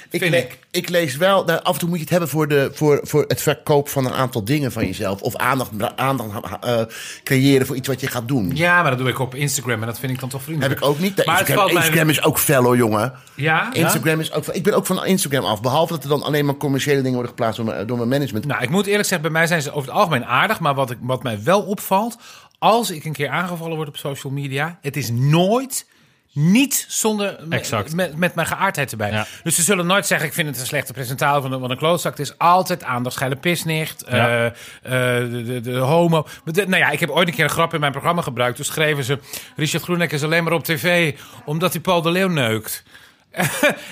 [0.10, 0.60] Ik, vind le- ik.
[0.72, 3.25] ik lees wel, nou, af en toe moet je het hebben voor, de, voor, voor
[3.27, 5.22] het verkoop van een aantal dingen van jezelf.
[5.22, 6.29] Of aandacht, aandacht
[6.62, 6.82] eh,
[7.24, 8.51] creëren voor iets wat je gaat doen.
[8.55, 10.79] Ja, maar dat doe ik op Instagram en dat vind ik dan toch Heb vriendelijk.
[10.82, 11.15] ik ook niet.
[11.15, 13.13] Maar het Instagram, valt mij- Instagram is ook fel hoor, jongen.
[13.36, 13.74] Ja?
[13.74, 14.46] Instagram is ook.
[14.48, 15.62] Ik ben ook van Instagram af.
[15.62, 18.46] Behalve dat er dan alleen maar commerciële dingen worden geplaatst door mijn, door mijn management.
[18.46, 20.60] Nou, ik moet eerlijk zeggen, bij mij zijn ze over het algemeen aardig.
[20.60, 22.17] Maar wat, ik, wat mij wel opvalt,
[22.60, 25.86] als ik een keer aangevallen word op social media, het is nooit
[26.35, 27.93] niet zonder Exact.
[27.93, 29.11] met, met mijn geaardheid erbij.
[29.11, 29.25] Ja.
[29.43, 31.77] Dus ze zullen nooit zeggen, ik vind het een slechte presentator van een, van een
[31.77, 32.17] klootzak.
[32.17, 34.27] Het is altijd aandachtsgeile pisnicht, Ja.
[34.27, 36.27] eh, eh, de, de, de homo.
[36.45, 38.55] De- nou ja, ik heb ooit een keer een grap in mijn programma gebruikt.
[38.55, 39.19] Toen schreven ze,
[39.55, 41.15] Richard Groenek is alleen maar op tv
[41.45, 42.83] omdat hij Paul de Leeuw neukt.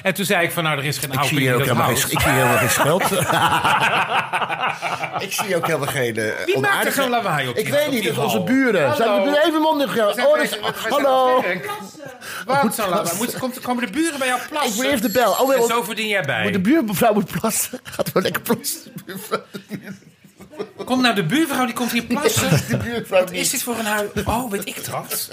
[0.03, 2.01] En toen zei ik van, nou, er is geen Ik dat houdt.
[2.03, 3.03] geen, ik zie helemaal geen scheld.
[5.27, 8.03] ik zie ook helemaal geen uh, Wie maakt er zo'n lawaai op Ik weet niet,
[8.03, 8.81] dat is onze buren.
[8.89, 8.95] Hallo.
[9.23, 9.89] Zijn de, even mondig.
[9.91, 10.57] Oh, dat is,
[10.89, 11.43] hallo.
[12.45, 13.09] Wat lawaai?
[13.39, 14.81] Komt- Komen de buren bij jou Ik plassen?
[14.81, 15.31] wil even de bel.
[15.31, 16.51] Oh, En zo verdien jij bij.
[16.51, 17.79] de buurmevrouw moet plassen.
[17.83, 18.91] Gaat wel lekker plassen.
[20.86, 22.50] Kom nou, de buurvrouw die komt hier plassen.
[22.69, 24.10] De buurvrouw Wat is dit voor een huis?
[24.25, 25.29] Oh, weet ik dat?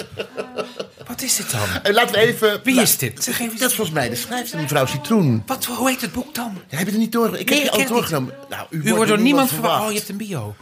[1.06, 1.82] Wat is dit dan?
[1.82, 2.60] En laten we even...
[2.64, 3.24] Wie is dit?
[3.24, 3.58] Zeg even.
[3.58, 5.42] Dat is volgens mij de schrijfster, mevrouw Citroen.
[5.46, 6.60] Wat, hoe heet het boek dan?
[6.68, 7.38] Ja, heb je het niet door?
[7.38, 8.34] Ik Nee, heb ik al het doorgenomen.
[8.48, 9.82] Nou, U wordt door niemand verwacht.
[9.82, 10.54] Oh, je hebt een bio.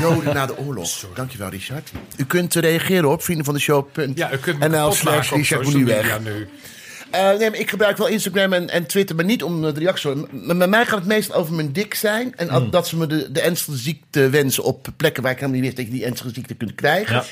[0.00, 0.88] Joden na de oorlog.
[1.14, 1.90] Dankjewel, Richard.
[2.16, 3.86] U kunt reageren op vrienden van de show.
[4.14, 6.48] Ja, u kunt me NL slash Richard nu.
[7.16, 9.80] Eh, nee, maar ik gebruik wel Instagram en, en Twitter, maar niet om eh, de
[9.80, 10.26] te.
[10.32, 12.32] M- Met mij gaat het meest over mijn dik zijn.
[12.36, 15.60] En al- dat ze me de, de ernstige ziekte wensen op plekken waar ik helemaal
[15.60, 17.14] niet wist dat je die ernstige ziekte kunt krijgen.
[17.14, 17.24] Ja.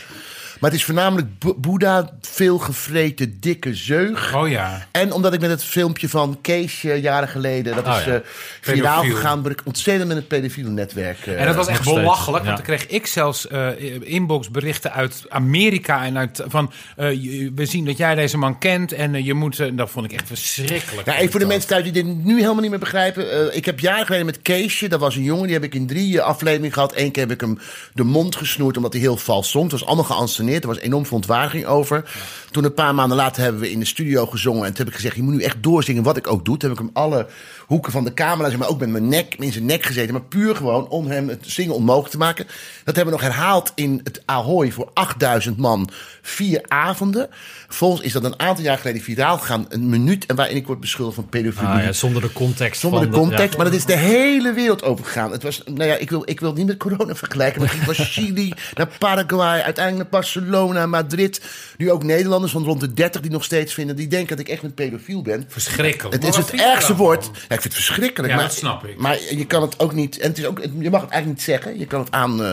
[0.60, 4.34] Maar het is voornamelijk Bo- Boeddha, veel gevreten dikke zeug.
[4.34, 4.86] Oh ja.
[4.92, 8.12] En omdat ik met het filmpje van Keesje jaren geleden, dat Oh is ja.
[8.14, 8.20] eh,
[8.60, 9.16] viraal Pedofiel.
[9.16, 11.26] gegaan, ben ik ontzettend met het pedofiele netwerk.
[11.26, 12.64] eh, En dat was echt belachelijk, want ja.
[12.64, 13.68] dan kreeg ik zelfs eh,
[14.00, 17.06] inboxberichten uit Amerika en uit van eh,
[17.54, 20.26] we zien dat jij deze man kent en je moet, eh, dat vond ik echt
[20.26, 21.06] verschrikkelijk.
[21.06, 23.56] Nou, even voor de mensen thuis die dit nu helemaal niet meer begrijpen.
[23.56, 26.20] ik heb jaren geleden met Keesje, dat was een jongen, die heb ik in drie
[26.20, 26.96] afleveringen gehad.
[26.96, 27.58] Eén keer heb ik hem
[27.94, 29.62] de mond gesnoerd omdat hij heel vals zong.
[29.62, 32.10] Het was allemaal geanceneerd, er was enorm verontwaardiging over.
[32.50, 34.64] Toen een paar maanden later hebben we in de studio gezongen.
[34.64, 36.56] En toen heb ik gezegd, je moet nu echt doorzingen wat ik ook doe.
[36.56, 37.26] Toen heb ik hem alle
[37.66, 40.12] hoeken van de kamer laten zien, maar ook met mijn nek, in zijn nek gezeten.
[40.12, 42.46] Maar puur gewoon om hem het zingen onmogelijk te maken.
[42.84, 45.88] Dat hebben we nog herhaald in het Ahoy voor 8000 man.
[46.22, 47.28] Vier avonden.
[47.68, 49.66] Volgens is dat een aantal jaar geleden viraal gegaan.
[49.68, 51.68] Een minuut en waarin ik word beschuldigd van pedofilie.
[51.68, 52.80] Ah, ja, zonder de context.
[52.80, 53.56] Zonder van de context, ja.
[53.56, 55.32] maar dat is de hele wereld overgegaan.
[55.32, 57.96] Het was, nou ja, ik wil, ik wil niet met corona vergelijken, maar het ging
[57.96, 61.40] van Chili naar Paraguay, uiteindelijk naar Barcelona, Madrid.
[61.76, 64.52] Nu ook Nederlanders van rond de 30 die nog steeds vinden, die denken dat ik
[64.52, 65.44] echt een pedofiel ben.
[65.48, 66.22] Verschrikkelijk.
[66.22, 67.30] Het is het ergste woord.
[67.54, 68.32] Ja, ik vind het verschrikkelijk.
[68.32, 68.98] Ja, maar, dat snap ik.
[68.98, 70.18] Maar je kan het ook niet.
[70.18, 71.78] En het is ook, je mag het eigenlijk niet zeggen.
[71.78, 72.52] Je kan, het aan, eh,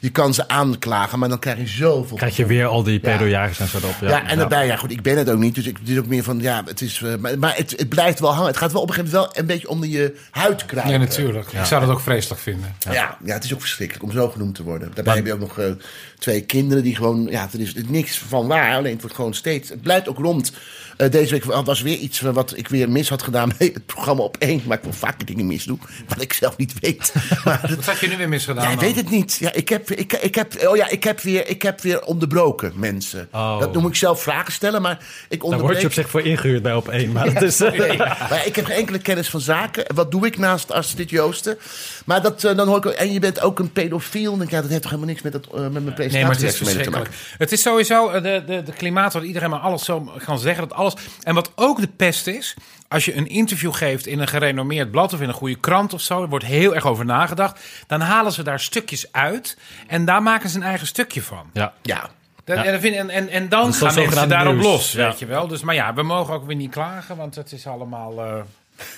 [0.00, 2.16] je kan ze aanklagen, maar dan krijg je zoveel.
[2.16, 3.94] Krijg je weer al die pedojagers en zo op.
[4.00, 5.54] Ja, Ja, en daarbij, ja goed, ik ben het ook niet.
[5.54, 7.02] Dus ik, het is ook meer van, ja, het is...
[7.02, 8.46] eh, maar maar het, het blijft wel hangen.
[8.48, 10.92] Het gaat wel op een gegeven moment wel een beetje onder je huid kruipen.
[10.92, 11.52] Ja, natuurlijk.
[11.52, 12.74] Ik zou dat ook vreselijk vinden.
[12.90, 13.16] Ja.
[13.24, 14.90] Ja, het is ook verschrikkelijk om zo genoemd te worden.
[14.94, 15.70] Daarbij heb je ook nog eh,
[16.18, 17.26] twee kinderen die gewoon...
[17.30, 19.68] Ja, er is niks van waar, alleen het wordt gewoon steeds...
[19.68, 20.52] Het blijft ook rond.
[21.00, 23.86] Eh, deze week was weer iets eh, wat ik weer mis had gedaan bij het
[23.86, 24.62] programma op één.
[24.66, 27.12] Maar ik wil vaker dingen misdoen, wat ik zelf niet weet.
[27.44, 28.64] Maar dat- Wat had je nu weer misgedaan?
[28.64, 28.86] ja, ik dan?
[28.86, 29.36] weet het niet.
[29.36, 32.72] Ja, ik, heb, ik, ik, heb, oh ja, ik, heb weer, ik heb weer onderbroken
[32.76, 33.28] mensen.
[33.32, 33.58] Oh.
[33.60, 35.70] Dat, moet ik zelf vragen stellen, maar ik Daar onderbreek...
[35.70, 37.12] word je op zich voor ingehuurd bij op één.
[37.12, 37.98] Maar dat is, eh,
[38.30, 39.84] Maar ik heb geen enkele kennis van zaken.
[39.94, 41.58] Wat doe ik naast Astrid Joosten?
[42.04, 44.30] Maar dat, dan hoor ik en je bent ook een pedofiel.
[44.30, 46.22] Dan denk ik, ja, dat heeft toch helemaal niks met, dat, met mijn presentatie Nee,
[46.24, 47.02] maar het is te verschrikkelijk.
[47.04, 47.18] maken.
[47.38, 50.68] Het is sowieso de, de, de klimaat waar iedereen maar alles zo kan zeggen.
[50.68, 50.89] Dat alles,
[51.22, 52.54] en wat ook de pest is,
[52.88, 56.00] als je een interview geeft in een gerenommeerd blad of in een goede krant of
[56.00, 57.60] zo, er wordt heel erg over nagedacht.
[57.86, 61.50] Dan halen ze daar stukjes uit en daar maken ze een eigen stukje van.
[61.52, 61.72] ja.
[61.82, 62.10] Ja.
[62.44, 62.64] Dat- Ja.
[62.64, 64.66] En, en, en, en dan gaan mensen daarop nieuws.
[64.66, 65.08] los, Ja.
[65.08, 65.46] weet je wel.
[65.48, 68.34] Dus, maar ja, we mogen ook weer niet klagen, want het is allemaal, eh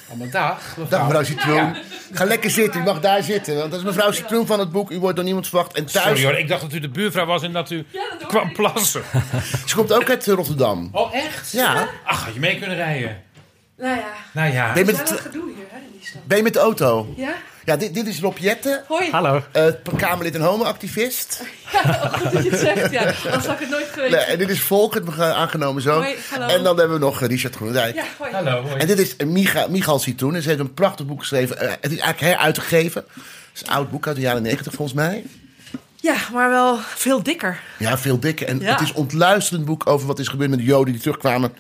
[0.08, 0.76] allemaal dag.
[0.88, 1.76] Dag mevrouw Citroen.
[2.12, 3.56] Ga lekker zitten, u mag daar zitten.
[3.56, 4.90] Want dat is mevrouw Citroen van het boek.
[4.90, 5.72] U wordt door niemand verwacht.
[5.76, 7.86] En thuis, Sorry hoor, ik dacht dat u de buurvrouw was en dat u
[8.26, 9.02] kwam plassen.
[9.66, 10.88] ze komt ook uit Rotterdam.
[10.92, 11.52] Oh, echt?
[11.52, 11.88] Ja.
[12.04, 13.22] Ach, had je mee kunnen rijden?
[13.76, 14.72] Nou ja, Nou ja.
[14.72, 16.26] Ben je met, wat gedoe hier hè, in die stad.
[16.26, 17.14] ben je met de auto?
[17.16, 17.32] Ja?
[17.64, 18.84] Ja, dit, dit is Rob Jetten.
[18.88, 19.10] Hoi.
[19.10, 19.42] Hallo.
[19.52, 19.64] eh,
[19.96, 21.42] Kamerlid en homoactivist.
[22.20, 23.00] Goed dat je het zegt, ja.
[23.24, 24.16] Anders had ik het nooit geweten.
[24.16, 25.94] Nee, en dit is Volkert, gaan aangenomen zo.
[26.00, 26.46] Hoi, hallo.
[26.46, 27.94] En dan hebben we nog eh, Richard Groenendijk.
[27.94, 28.32] Ja, hoi.
[28.32, 28.74] Hallo, hoi.
[28.76, 30.34] En dit is Micha, Michal Citroen.
[30.34, 31.58] En ze heeft een prachtig boek geschreven.
[31.58, 33.04] Eh, het is eigenlijk heruitgegeven.
[33.14, 33.22] Het
[33.54, 35.24] is een oud boek uit de jaren negentig volgens mij.
[35.96, 37.60] Ja, maar wel veel dikker.
[37.78, 38.46] Ja, veel dikker.
[38.48, 38.70] En Ja.
[38.72, 41.52] het is een ontluisterend boek over wat is gebeurd met de Joden die terugkwamen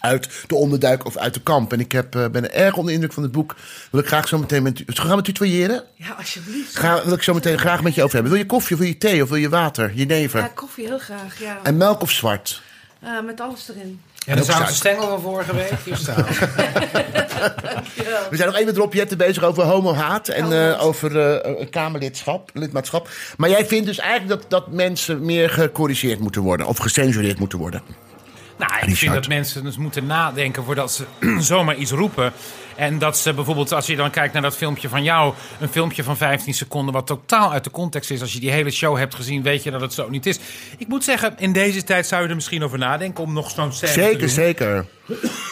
[0.00, 1.72] uit de onderduik of uit de kamp.
[1.72, 3.56] En ik heb, eh, ben erg onder de indruk van het boek.
[3.90, 4.84] Wil ik graag zo meteen met u.
[4.86, 5.82] Gaan we tutoyeren?
[5.94, 6.76] Ja, alsjeblieft.
[6.78, 8.32] Ga, wil ik zo meteen graag met je over hebben.
[8.32, 9.92] Wil je koffie of wil je thee of wil je water?
[9.94, 10.40] Jenever.
[10.40, 11.58] Ja, koffie heel graag, ja.
[11.62, 12.62] En melk of zwart?
[13.00, 14.00] Eh, met alles erin.
[14.26, 14.74] En de ook zoute suiker.
[14.76, 15.72] stengel van vorige week?
[15.84, 16.24] Hier staan.
[18.30, 20.76] We zijn nog even met Rob Jetten bezig over homo-haat en Homo-haat.
[20.78, 23.08] eh, over eh, eh, Kamerlidschap, lidmaatschap.
[23.36, 27.58] Maar jij vindt dus eigenlijk dat, dat mensen meer gecorrigeerd moeten worden of gecensureerd moeten
[27.58, 27.82] worden.
[28.60, 31.04] Nou, ik vind dat mensen dus moeten nadenken voordat ze
[31.52, 32.32] zomaar iets roepen.
[32.76, 36.02] En dat ze bijvoorbeeld, als je dan kijkt naar dat filmpje van jou, een filmpje
[36.02, 38.20] van 15 seconden, wat totaal uit de context is.
[38.20, 40.38] Als je die hele show hebt gezien, weet je dat het zo niet is.
[40.78, 43.72] Ik moet zeggen, in deze tijd zou je er misschien over nadenken om nog zo'n
[43.72, 44.86] scène te Zeker, zeker.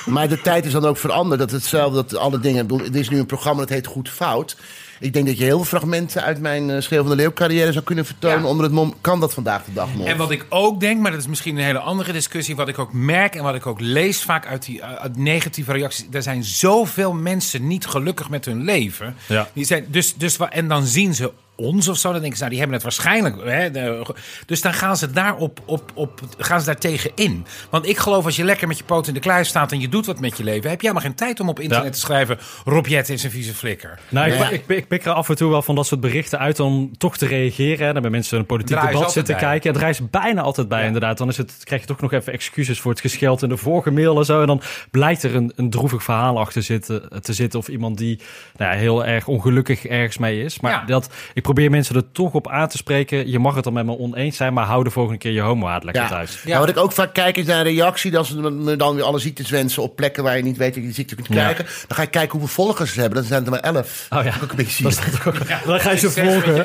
[0.07, 1.40] Maar de tijd is dan ook veranderd.
[1.40, 2.62] Dat hetzelfde, dat alle dingen.
[2.62, 4.57] ik bedoel, Er is nu een programma dat heet Goed Fout.
[5.01, 7.73] Ik denk dat je heel veel fragmenten uit mijn uh, Schreeuw van de Leeuw carrière
[7.73, 8.41] zou kunnen vertonen.
[8.41, 8.47] Ja.
[8.47, 10.07] Onder het mom, kan dat vandaag de dag nog?
[10.07, 12.57] En wat ik ook denk, maar dat is misschien een hele andere discussie.
[12.57, 15.73] Wat ik ook merk en wat ik ook lees vaak uit die uh, uit negatieve
[15.73, 16.07] reacties.
[16.11, 19.17] Er zijn zoveel mensen niet gelukkig met hun leven.
[19.27, 19.49] Ja.
[19.53, 22.11] Die zijn, dus, dus, en dan zien ze ons of zo.
[22.12, 23.37] Dan denken ze, nou, die hebben het waarschijnlijk.
[23.44, 24.14] Hè, de-
[24.47, 27.47] dus dan gaan ze, daarop, op, op, gaan ze daar tegen in.
[27.71, 29.88] Want ik geloof, als je lekker met je poot in de klei staat en je
[29.88, 31.92] doet wat met je leven, heb je helemaal geen tijd om op internet Ja.
[31.92, 33.99] te schrijven: Rob Jetten is een vieze flikker.
[34.09, 34.49] Nou, ik, ja.
[34.49, 37.16] ik, ik pik er af en toe wel van dat soort berichten uit om toch
[37.16, 37.79] te reageren.
[37.79, 37.85] hè.
[37.85, 39.42] Dan hebben mensen een politiek debat zitten bij.
[39.44, 39.71] kijken.
[39.71, 41.18] Het draait bijna altijd bij, inderdaad.
[41.18, 43.90] Dan is het, krijg je toch nog even excuses voor het gescheld in de vorige
[43.90, 44.40] mail en zo.
[44.40, 47.59] En dan blijkt er een, een droevig verhaal achter zitten, te zitten.
[47.59, 48.21] Of iemand die
[48.57, 50.61] nou ja, heel erg ongelukkig ergens mee is.
[50.61, 50.85] Maar Ja.
[50.85, 53.31] dat, ik probeer mensen er toch op aan te spreken.
[53.31, 55.85] Je mag het dan met me oneens zijn, maar hou de volgende keer je homo-haat
[55.85, 56.43] lekker thuis.
[56.45, 56.59] Ja.
[56.59, 58.11] wat ik ook vaak kijk is naar een reactie.
[58.11, 60.77] Dat ze me dan weer alle ziektes wensen op plekken waar je niet weet dat
[60.77, 61.35] je die ziekte kunt Ja.
[61.35, 61.65] krijgen.
[61.65, 63.19] Dan ga ik kijken hoeveel volgers ze hebben.
[63.19, 64.07] Dan zijn er maar elf.
[64.11, 64.33] Oh ja.
[64.43, 66.57] Ook een beetje Dat is ook- dan ga je ze volgen.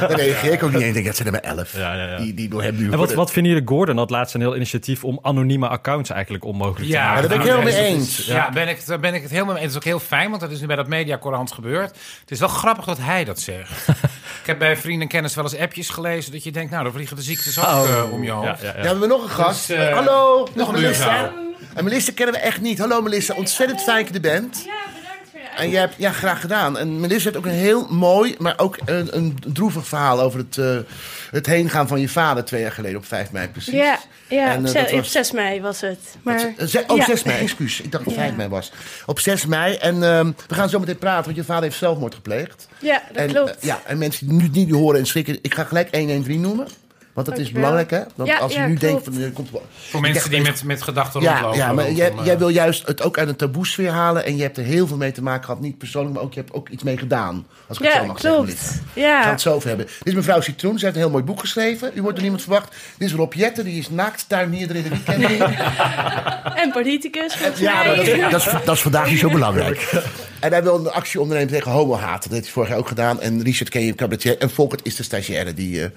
[0.00, 0.88] Dan reageer ik ook niet eens.
[0.88, 1.76] Ik denk, dat zijn er maar elf.
[1.76, 2.16] Ja, ja, ja.
[2.16, 3.68] Die, die door hem nu En wat, wat vinden jullie?
[3.68, 7.20] Gordon had laatst een heel initiatief om anonieme accounts eigenlijk onmogelijk te Ja, maken.
[7.20, 8.26] daar ben ik helemaal mee dat eens.
[8.26, 9.74] Ja, ben ik, daar ben ik het helemaal mee eens.
[9.74, 11.90] Het is ook heel fijn, want dat is nu bij dat Mediacorant gebeurd.
[12.20, 13.70] Het is wel grappig dat hij dat zegt.
[14.42, 16.92] ik heb bij vrienden en kennis wel eens appjes gelezen dat je denkt, nou, dan
[16.92, 18.46] vliegen de ziektes ook eh, om je hoofd.
[18.46, 18.80] Ja, ja, Ja, ja.
[18.80, 19.66] we hebben nog een gast.
[19.66, 21.32] Dus, eh, Hallo, nog een Melissa.
[21.74, 22.78] En Melissa kennen we echt niet.
[22.78, 24.62] Hallo Melissa, ontzettend fijn dat je er bent.
[24.66, 26.78] Ja, bedankt voor je En jij hebt, ja, graag gedaan.
[26.78, 30.58] En Melissa heeft ook een heel mooi, maar ook een, een droevig verhaal over het,
[30.58, 30.76] eh
[31.32, 33.72] het heengaan van je vader twee jaar geleden op 5 mei precies.
[33.74, 35.98] Ja, ja En, op, eh, zes, was- op 6 mei was het.
[36.22, 37.04] Maar, ze- oh, ja.
[37.04, 37.80] 6 mei, excuus.
[37.80, 38.26] Ik dacht dat het Ja.
[38.28, 38.72] 5 mei was.
[39.06, 39.74] Op 6 mei.
[39.74, 42.68] En ehm, we gaan zo meteen praten, want je vader heeft zelfmoord gepleegd.
[42.78, 43.50] Ja, dat en, klopt.
[43.58, 45.38] eh, ja, en mensen die nu niet horen en schrikken.
[45.42, 46.66] Ik ga gelijk 113 noemen.
[47.12, 48.00] Want dat is belangrijk, hè?
[48.14, 49.04] Want Ja, als je ja, nu klopt.
[49.04, 49.24] denkt van...
[49.24, 49.60] er komt Voor
[50.06, 51.58] Ik mensen die met, met gedachten Ja, rondlopen.
[51.58, 54.24] ja, maar jij, eh, jij wil juist het ook uit een taboesfeer halen.
[54.24, 55.60] En je hebt er heel veel mee te maken gehad.
[55.60, 57.46] Niet persoonlijk, maar ook je hebt ook iets mee gedaan.
[57.68, 58.44] Als ik het zo Ja, mag zeggen.
[58.44, 58.58] klopt.
[58.60, 58.72] Melissa.
[58.94, 59.86] We gaan Ja, het zo over hebben.
[59.86, 60.78] Dit is mevrouw Citroen.
[60.78, 61.90] Ze heeft een heel mooi boek geschreven.
[61.94, 62.74] U wordt door niemand verwacht.
[62.98, 63.64] Dit is Rob Jetten.
[63.64, 65.24] Die is naakt tuinier in de weekend.
[66.62, 69.90] en politicus Ja, dat, is, dat, is, dat is vandaag niet zo belangrijk.
[70.40, 72.22] En hij wil een actie ondernemen tegen homohaat.
[72.22, 73.20] Dat heeft hij vorig jaar ook gedaan.
[73.20, 74.38] En Richard ken je cabaretier.
[74.38, 75.88] En Volkert is de stagiaire die eh,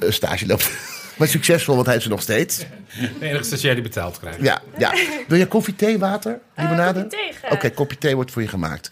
[0.00, 0.70] stage loopt.
[1.18, 2.58] Maar succesvol, want hij is er nog steeds.
[2.58, 4.38] De enige stagiair die betaald krijgt.
[4.40, 4.92] Ja, ja.
[5.28, 7.02] Wil je koffie, thee, water, limonade?
[7.02, 7.52] kopje thee graag.
[7.52, 8.88] Oké, kopje thee wordt voor je gemaakt.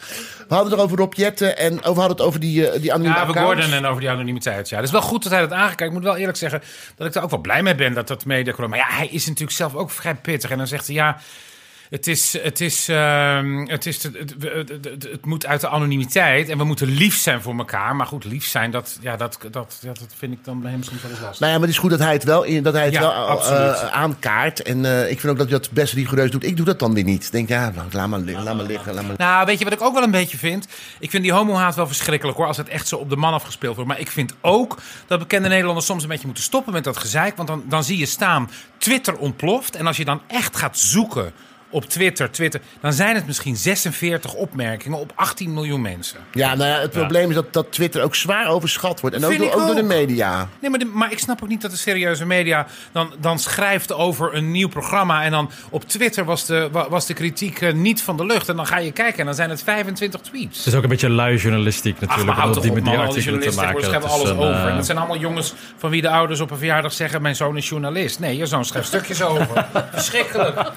[0.49, 2.81] We hadden het er over Rob Jetten en over, we hadden het over die, eh,
[2.81, 3.43] die anonieme Ja, over.
[3.43, 4.69] Gordon en over die anonimiteit.
[4.69, 5.93] Ja, het is wel goed dat hij dat aangekijkt.
[5.93, 6.63] Ik moet wel eerlijk zeggen
[6.97, 8.55] dat ik er ook wel blij mee ben dat dat mede.
[8.57, 10.51] Maar ja, hij is natuurlijk zelf ook vrij pittig.
[10.51, 11.19] En dan zegt hij ja.
[11.93, 16.89] Het, is, het, is, ehm, het, is, het, moet uit de anonimiteit en we moeten
[16.89, 17.97] lief zijn voor elkaar.
[17.97, 20.83] Maar goed, lief zijn, dat, ja, dat, dat, ja, dat vind ik dan bij hem
[20.83, 21.41] soms wel eens lastig.
[21.41, 23.01] Nou ja, maar het is goed dat hij het wel, in- dat hij het Ja,
[23.01, 24.63] wel eh, aankaart.
[24.63, 26.45] En eh, ik vind ook dat hij dat best rigoureus doet.
[26.45, 27.25] Ik doe dat dan weer niet.
[27.25, 28.95] Ik denk, ja, laat maar liggen, laat maar liggen.
[28.95, 29.15] Laat maar...
[29.19, 30.67] Nou, weet je wat ik ook wel een beetje vind?
[30.99, 33.75] Ik vind die homohaat wel verschrikkelijk hoor, als het echt zo op de man afgespeeld
[33.75, 33.91] wordt.
[33.91, 37.37] Maar ik vind ook dat bekende Nederlanders soms een beetje moeten stoppen met dat gezeik.
[37.37, 39.77] Want dan, dan zie je staan, Twitter ontploft.
[39.77, 41.33] En als je dan echt gaat zoeken
[41.73, 46.19] op Twitter, Twitter, dan zijn het misschien 46 opmerkingen op 18 miljoen mensen.
[46.33, 49.17] Ja, nou ja, het probleem is dat, dat Twitter ook zwaar overschat wordt.
[49.17, 50.49] En ook, door, ik ook door de media.
[50.61, 53.93] Nee, maar, de- maar ik snap ook niet dat de serieuze media dan, dan schrijft
[53.93, 55.23] over een nieuw programma.
[55.25, 58.49] En dan op Twitter was de, wa- was de kritiek eh, niet van de lucht.
[58.49, 60.59] En dan ga je kijken en dan zijn het 25 tweets.
[60.59, 62.27] Het is ook een beetje lui journalistiek Ach, natuurlijk.
[62.29, 62.87] maar houd om toch die, op, die.
[62.87, 63.85] Al die artikelen te journalisten maken.
[63.85, 64.63] schrijven alles een, over.
[64.63, 67.23] En eh, dat zijn allemaal jongens van wie de ouders op een verjaardag zeggen...
[67.23, 68.19] mijn zoon is journalist.
[68.19, 69.67] Nee, je zoon schrijft stukjes over.
[69.93, 70.71] Verschrikkelijk.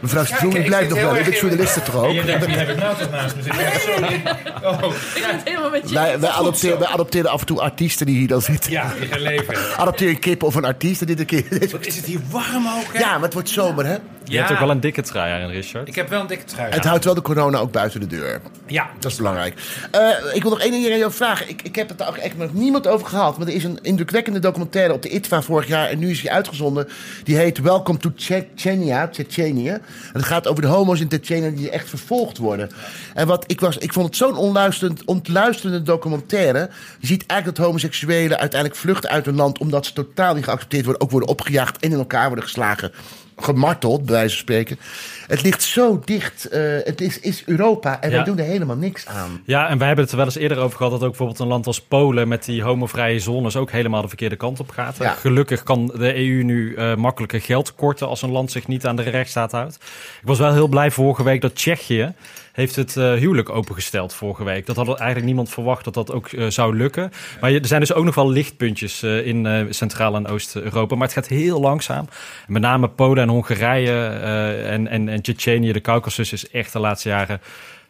[0.00, 1.18] Mevrouw Citroen, u blijft ik nog wel.
[1.18, 2.12] U bent journalisten toch ook?
[2.14, 3.80] Heb ik nou toch naast me zitten?
[3.80, 4.22] Sorry.
[4.64, 5.94] Oh, Ik ben het helemaal met je.
[5.94, 8.70] Wij, wij, adopteren, wij adopteren af en toe artiesten die hier dan zitten.
[8.70, 9.54] ja, die gaan leven.
[9.76, 11.06] Adopteer een kip of een artiest.
[11.06, 11.44] Dit een keer.
[11.72, 12.98] Wat is het hier warm ook, hè?
[12.98, 13.96] Ja, maar het wordt zomer, hè?
[14.24, 15.88] Je hebt ook wel een dikke trui aan, Richard.
[15.88, 16.70] Ik heb wel een dikke trui.
[16.72, 18.40] Het houdt wel de corona ook buiten de deur.
[18.66, 19.54] Ja, Dat is belangrijk.
[19.90, 21.48] Eh, ik wil nog één ding aan jou vragen.
[21.48, 23.38] Ik, ik heb het daar ook echt met niemand over gehad.
[23.38, 25.88] Maar er is een indrukwekkende documentaire op de ITVA vorig jaar.
[25.88, 26.88] En nu is die uitgezonden.
[27.24, 29.08] Die heet Welcome to Chechnya.
[29.08, 29.78] Tsjetsjenië.
[30.12, 32.70] Het gaat over de homo's in Tsjetsjenië die echt vervolgd worden.
[33.14, 36.70] En wat ik, was, ik vond het zo'n onluisterend, ontluisterende documentaire.
[36.98, 39.58] Je ziet eigenlijk dat homoseksuelen uiteindelijk vluchten uit hun land.
[39.58, 41.02] Omdat ze totaal niet geaccepteerd worden.
[41.02, 42.92] Ook worden opgejaagd en in elkaar worden geslagen.
[43.40, 44.78] Gemarteld, bij wijze van spreken.
[45.26, 46.48] Het ligt zo dicht.
[46.48, 48.00] eh, het is, is Europa.
[48.00, 48.16] En Ja.
[48.16, 49.42] wij doen er helemaal niks aan.
[49.44, 51.46] Ja, en wij hebben het er wel eens eerder over gehad dat ook bijvoorbeeld een
[51.46, 54.96] land als Polen met die homovrije zones ook helemaal de verkeerde kant op gaat.
[54.98, 55.10] Ja.
[55.12, 58.96] Gelukkig kan de EU nu eh, makkelijker geld korten als een land zich niet aan
[58.96, 59.74] de rechtsstaat houdt.
[60.20, 62.12] Ik was wel heel blij vorige week dat Tsjechië
[62.60, 64.66] heeft het eh, huwelijk opengesteld vorige week.
[64.66, 67.12] Dat had eigenlijk niemand verwacht dat dat ook eh, zou lukken.
[67.40, 70.94] Maar je- er zijn dus ook nog wel lichtpuntjes eh, in eh, Centraal- en Oost-Europa.
[70.94, 72.08] Maar het gaat heel langzaam.
[72.46, 76.78] Met name Polen en Hongarije eh, en, en, en Tsjetsjenië, de Caucasus, is echt de
[76.78, 77.40] laatste jaren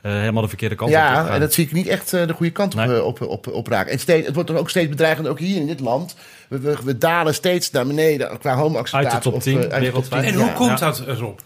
[0.02, 0.96] eh, helemaal de verkeerde kant op.
[0.96, 3.02] Ja, en dat zie ik niet echt de goede kant op, Nee.
[3.04, 3.92] op, op, op raken.
[3.92, 6.16] En steeds, het wordt er ook steeds bedreigend, ook hier in dit land.
[6.48, 9.08] We, we, we dalen steeds naar beneden qua homoacceptatie.
[9.14, 10.22] Uit de top of, 10 eh, uit de top wereldwijd.
[10.22, 10.44] 10, En ja.
[10.44, 10.86] hoe komt Ja.
[10.86, 11.38] dat, Rob?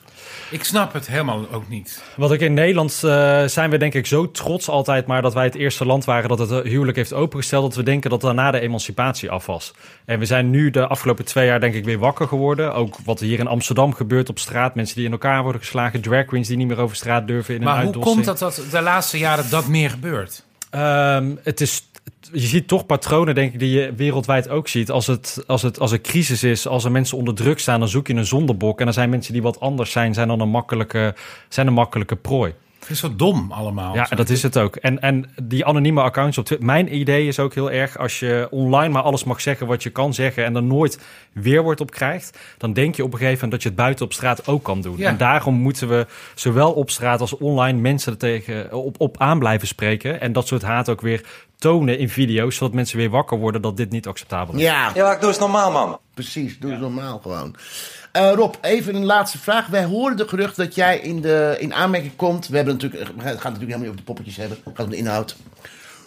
[0.54, 2.02] Ik snap het helemaal ook niet.
[2.16, 5.44] Wat ik in Nederland eh, zijn we denk ik zo trots altijd maar dat wij
[5.44, 7.62] het eerste land waren dat het huwelijk heeft opengesteld.
[7.62, 9.74] Dat we denken dat daarna de emancipatie af was.
[10.04, 12.74] En we zijn nu de afgelopen twee jaar denk ik weer wakker geworden.
[12.74, 14.74] Ook wat hier in Amsterdam gebeurt op straat.
[14.74, 16.00] Mensen die in elkaar worden geslagen.
[16.00, 18.62] Drag queens die niet meer over straat durven in een Maar hoe komt dat dat
[18.70, 20.44] de laatste jaren dat meer gebeurt?
[20.70, 21.88] Ehm, het is,
[22.32, 24.90] je ziet toch patronen, denk ik, die je wereldwijd ook ziet.
[24.90, 27.88] Als, het, als, het, als er crisis is, als er mensen onder druk staan, dan
[27.88, 28.78] zoek je een zondebok.
[28.78, 31.14] En dan zijn mensen die wat anders zijn, zijn dan een makkelijke,
[31.48, 32.54] zijn een makkelijke prooi.
[32.84, 33.94] Het is zo dom allemaal.
[33.94, 34.76] Ja, dat is het ook.
[34.76, 36.66] En, en die anonieme accounts op Twitter.
[36.66, 39.90] Mijn idee is ook heel erg als je online maar alles mag zeggen wat je
[39.90, 40.98] kan zeggen en er nooit
[41.32, 44.12] weerwoord op krijgt, dan denk je op een gegeven moment dat je het buiten op
[44.12, 44.96] straat ook kan doen.
[44.96, 45.08] Ja.
[45.08, 49.38] En daarom moeten we zowel op straat als online mensen er tegen op, op aan
[49.38, 51.24] blijven spreken en dat soort haat ook weer
[51.64, 54.60] tonen in video's, zodat mensen weer wakker worden dat dit niet acceptabel is.
[54.60, 55.98] Ja, Ja, ik doe eens normaal, man.
[56.14, 56.58] precies.
[56.58, 57.56] Doe het normaal gewoon.
[58.12, 59.66] Eh, Rob, even een laatste vraag.
[59.66, 62.48] Wij horen de gerucht dat jij in, de, in aanmerking komt.
[62.48, 64.58] We hebben natuurlijk, we gaan het natuurlijk helemaal niet over de poppetjes hebben.
[64.64, 65.36] Het gaat om de inhoud.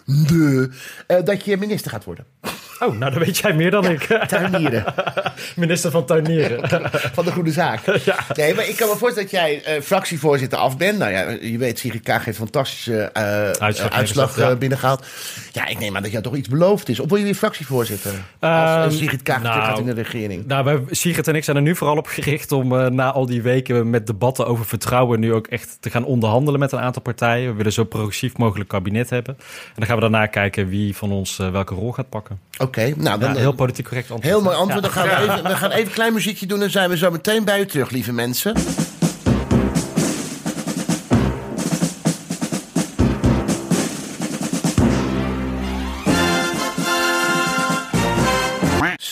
[0.08, 0.70] De,
[1.08, 2.26] eh, dat je minister gaat worden.
[2.80, 4.02] Oh, nou dan weet jij meer dan ik.
[4.28, 4.84] Tuinieren.
[5.56, 6.70] Minister van Tuinieren.
[7.18, 7.82] van de goede zaak.
[8.36, 10.98] Nee, maar ik kan me voorstellen dat jij eh, fractievoorzitter af bent.
[10.98, 13.50] Nou ja, je weet, Sigrid Kaag heeft een fantastische eh,
[13.90, 14.52] Uitslag eh, ja.
[14.52, 15.06] eh, binnengehaald.
[15.52, 17.00] Ja, ik neem aan dat jou toch iets beloofd is.
[17.00, 18.12] Of wil je weer fractievoorzitter?
[18.40, 20.46] Als Ehm, Sigrid Kaag terug gaat nou, in de regering.
[20.46, 23.42] Nou, wij, Sigrid en ik zijn er nu vooral op gericht om na al die
[23.42, 27.50] weken met debatten over vertrouwen nu ook echt te gaan onderhandelen met een aantal partijen.
[27.50, 29.36] We willen zo progressief mogelijk kabinet hebben.
[29.38, 32.40] En dan gaan we daarna kijken wie van ons eh, welke rol gaat pakken.
[32.58, 33.30] Oké, nou dan...
[33.30, 34.34] Ja, eh, heel politiek correct antwoord.
[34.34, 34.86] Heel mooi antwoord.
[34.86, 34.92] Ja.
[34.94, 37.12] Dan gaan we, even, we gaan even een klein muziekje doen en zijn we zo
[37.12, 38.54] meteen bij u terug, lieve mensen.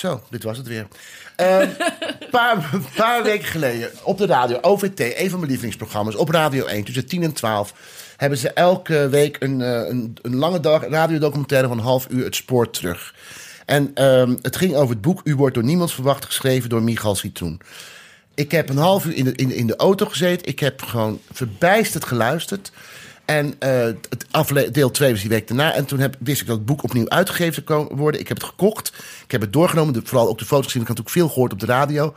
[0.06, 0.88] Zo, dit was het weer.
[1.36, 1.70] Een
[2.32, 6.84] paar, paar weken geleden op de radio, OVT, een van mijn lievelingsprogramma's, op Radio 1,
[6.84, 7.74] tussen 10 en 12,
[8.18, 12.24] hebben ze elke week een, eh, een, een lange dag radiodocumentaire van een half uur
[12.26, 13.14] het spoor terug.
[13.66, 17.16] En ehm, het ging over het boek U wordt door niemand verwacht, geschreven door Michal
[17.16, 17.62] Citroen.
[18.36, 20.48] Ik heb een half uur in de, in, de- auto gezeten.
[20.48, 22.72] Ik heb gewoon verbijsterd geluisterd.
[23.26, 25.74] En eh, het afle- deel 2 was die week daarna.
[25.74, 28.22] En toen heb, wist ik dat het boek opnieuw uitgegeven zou worden.
[28.22, 28.88] Ik heb het gekocht.
[29.26, 29.94] Ik heb het doorgenomen.
[29.94, 30.82] De, vooral ook de foto's gezien.
[30.82, 32.16] Ik had natuurlijk veel gehoord op de radio.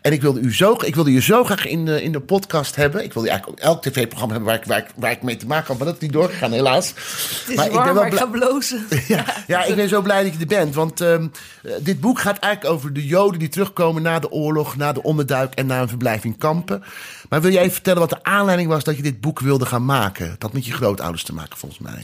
[0.00, 2.76] En ik wilde, u zo, ik wilde je zo graag in de, in de podcast
[2.76, 3.04] hebben.
[3.04, 5.46] Ik wilde eigenlijk ook elk tv-programma hebben waar ik, waar, ik, waar ik mee te
[5.46, 5.76] maken had.
[5.76, 6.88] Maar dat is niet doorgegaan, helaas.
[6.88, 8.86] Het is Maar warm, ik ben wel maar ik ga blozen.
[9.08, 10.74] ja, ja, ik ben zo blij dat je er bent.
[10.74, 11.26] Want ehm,
[11.62, 15.02] eh, dit boek gaat eigenlijk over de Joden die terugkomen na de oorlog, na de
[15.02, 16.82] onderduik en na een verblijf in kampen.
[17.28, 19.84] Maar wil jij even vertellen wat de aanleiding was dat je dit boek wilde gaan
[19.84, 20.28] maken?
[20.28, 22.02] Dat had met je grootouders te maken, volgens mij.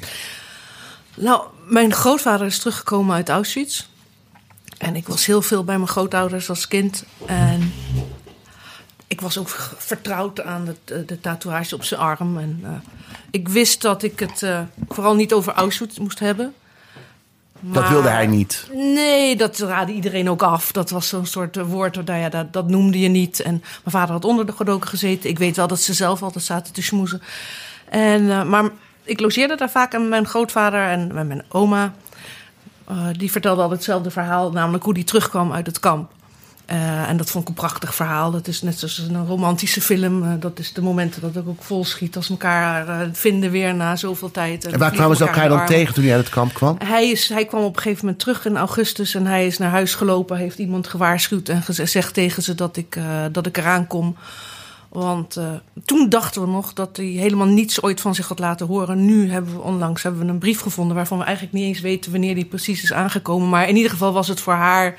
[1.15, 3.85] Nou, mijn grootvader is teruggekomen uit Auschwitz.
[4.79, 7.05] En ik was heel veel bij mijn grootouders als kind.
[7.27, 7.73] En
[9.07, 12.39] ik was ook vertrouwd aan de, de tatoeage op zijn arm.
[12.39, 12.71] En eh,
[13.31, 16.55] ik wist dat ik het eh, vooral niet over Auschwitz moest hebben.
[17.61, 18.69] Dat Maar- wilde hij niet.
[18.73, 20.73] Nee, dat raadde iedereen ook af.
[20.73, 23.41] Dat was zo'n soort eh, woord, nou ja, dat, dat noemde je niet.
[23.41, 25.31] En mijn vader had onder de gedoken gezeten.
[25.31, 27.23] Ik weet wel dat ze zelf altijd zaten te smoezen.
[27.89, 28.71] En, eh, maar
[29.03, 31.95] ik logeerde daar vaak aan mijn grootvader en met mijn oma.
[32.88, 36.11] Eh, die vertelde altijd hetzelfde verhaal, namelijk hoe die terugkwam uit het kamp.
[36.66, 38.31] Eh, en dat vond ik een prachtig verhaal.
[38.31, 40.22] Dat is net zoals een romantische film.
[40.22, 43.96] Eh, dat is de momenten dat het ook vol schiet als elkaar vinden weer na
[43.96, 44.64] zoveel tijd.
[44.64, 46.77] En waar vliegen kwamen ze elkaar dan tegen toen hij uit het kamp kwam?
[46.85, 49.70] Hij, is, hij kwam op een gegeven moment terug in augustus en hij is naar
[49.70, 50.37] huis gelopen.
[50.37, 52.99] Heeft iemand gewaarschuwd en gezegd tegen ze dat ik,
[53.33, 54.16] dat ik eraan kom.
[54.88, 55.49] Want eh,
[55.85, 59.05] toen dachten we nog dat hij helemaal niets ooit van zich had laten horen.
[59.05, 62.11] Nu hebben we onlangs hebben we een brief gevonden waarvan we eigenlijk niet eens weten
[62.11, 63.49] wanneer die precies is aangekomen.
[63.49, 64.96] Maar in ieder geval was het voor haar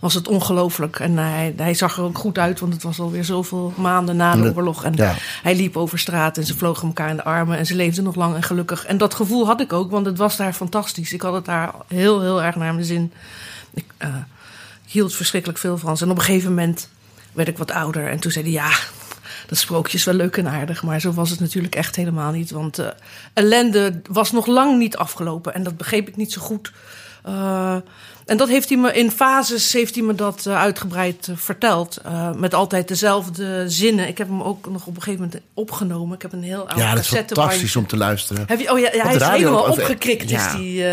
[0.00, 0.98] was het ongelooflijk.
[0.98, 4.36] En hij, hij zag er ook goed uit, want het was alweer zoveel maanden na
[4.36, 4.84] de oorlog.
[4.84, 5.14] En Ja.
[5.42, 8.14] hij liep over straat en ze vlogen elkaar in de armen en ze leefden nog
[8.14, 8.84] lang en gelukkig.
[8.84, 11.12] En dat gevoel had ik ook, want het was daar fantastisch.
[11.12, 13.12] Ik had het daar heel, heel erg naar mijn zin.
[13.74, 14.08] Ik eh,
[14.86, 16.04] hield verschrikkelijk veel van ze.
[16.04, 16.88] En op een gegeven moment
[17.32, 18.70] werd ik wat ouder en toen zei hij ja.
[19.46, 22.50] Dat sprookje is wel leuk en aardig, maar zo was het natuurlijk echt helemaal niet.
[22.50, 22.88] Want eh,
[23.32, 26.72] ellende was nog lang niet afgelopen en dat begreep ik niet zo goed.
[27.22, 27.76] Eh,
[28.26, 32.00] en dat heeft hij me in fases heeft hij me dat eh, uitgebreid verteld.
[32.36, 34.08] Met altijd dezelfde zinnen.
[34.08, 36.14] Ik heb hem ook nog op een gegeven moment opgenomen.
[36.14, 38.44] Ik heb een heel oud Ja, dat is fantastisch om te luisteren.
[38.46, 40.30] Heb je, oh ja, ja, hij is helemaal opgekrikt.
[40.30, 40.46] Ja.
[40.46, 40.84] Is die,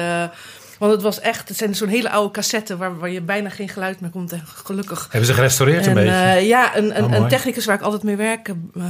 [0.84, 3.69] want het was echt, het zijn zo'n hele oude cassetten waar, waar je bijna geen
[3.69, 4.32] geluid meer komt.
[4.32, 5.08] En gelukkig.
[5.10, 6.12] Hebben ze gerestaureerd een En, beetje?
[6.12, 8.84] eh, ja, een, een, Oh, een technicus waar ik altijd mee werk, eh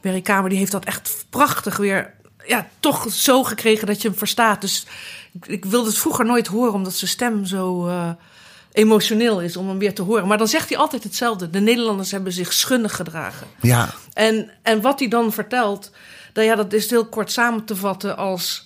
[0.00, 2.12] Berry Kamer, die heeft dat echt prachtig weer,
[2.46, 4.60] ja, toch zo gekregen dat je hem verstaat.
[4.60, 4.86] Dus
[5.32, 8.10] ik, ik wilde het vroeger nooit horen, omdat zijn stem zo, eh,
[8.72, 10.26] emotioneel is om hem weer te horen.
[10.26, 11.50] Maar dan zegt hij altijd hetzelfde.
[11.50, 13.46] De Nederlanders hebben zich schunnig gedragen.
[13.60, 15.90] Ja, En, en wat hij dan vertelt,
[16.34, 18.65] nou ja, dat is heel kort samen te vatten als.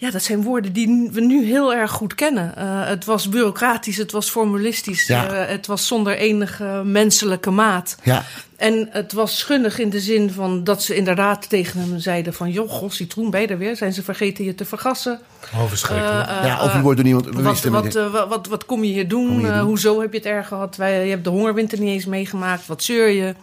[0.00, 2.56] Ja, dat zijn woorden die we nu heel erg goed kennen.
[2.56, 5.26] Eh, het was bureaucratisch, het was formulistisch, Ja.
[5.32, 7.96] eh, het was zonder enige menselijke maat.
[8.02, 8.24] ja.
[8.56, 12.50] En het was schunnig in de zin van dat ze inderdaad tegen hem zeiden van...
[12.50, 13.76] joh, goh, citroen, ben je er weer?
[13.76, 15.20] Zijn ze vergeten je te vergassen?
[15.54, 16.28] Oh, verschrikkelijk.
[16.28, 17.26] Ja, of eh, wordt door niemand...
[17.40, 19.58] wat, wat, wat, wat, wat kom je hier je Eh, doen?
[19.58, 20.76] hoezo heb je het erg gehad?
[20.76, 22.66] Wij, je hebt de hongerwinter niet eens meegemaakt.
[22.66, 23.34] Wat zeur je?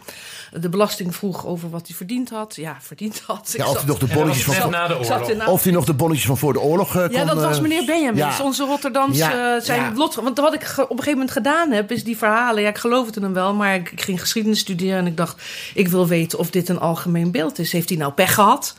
[0.60, 2.56] De belasting vroeg over wat hij verdiend had.
[2.56, 3.50] Ja, verdiend had.
[3.52, 4.70] Ik ja, of hij nog de bonnetjes van...
[4.70, 5.46] na de oorlog.
[5.48, 7.62] Of hij nog de bonnetjes van voor de oorlog eh, ja, kon, dat was eh,
[7.62, 8.44] meneer Benjamins, ja.
[8.44, 9.92] onze Rotterdamse Ja, eh, zijn ja.
[9.94, 10.14] lot.
[10.14, 12.62] Want wat ik op een gegeven moment gedaan heb, is die verhalen.
[12.62, 15.16] Ja, ik geloof het in hem wel, maar ik, ik ging geschiedenis studeren en ik
[15.16, 15.42] dacht,
[15.74, 17.72] ik wil weten of dit een algemeen beeld is.
[17.72, 18.76] Heeft hij nou pech gehad?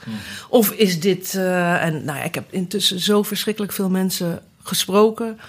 [0.49, 1.35] Of is dit.
[1.35, 5.39] eh, en nou ja, ik heb intussen zo verschrikkelijk veel mensen gesproken.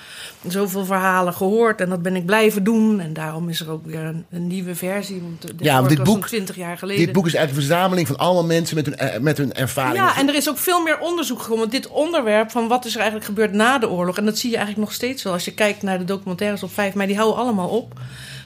[0.48, 3.00] Zoveel verhalen gehoord en dat ben ik blijven doen.
[3.00, 5.20] En daarom is er ook weer een, een nieuwe versie.
[5.20, 7.04] Want de, de Ja, want dit boek- zo'n 20 jaar geleden.
[7.04, 10.04] Dit boek is eigenlijk een verzameling van allemaal mensen met hun, eh, met hun ervaringen.
[10.04, 11.70] Ja, en er is ook veel meer onderzoek gekomen.
[11.70, 14.16] Dit onderwerp van wat is er eigenlijk gebeurd na de oorlog...
[14.16, 15.32] en dat zie je eigenlijk nog steeds wel.
[15.32, 17.06] Als je kijkt naar de documentaires op 5 mei...
[17.08, 18.00] die houden allemaal op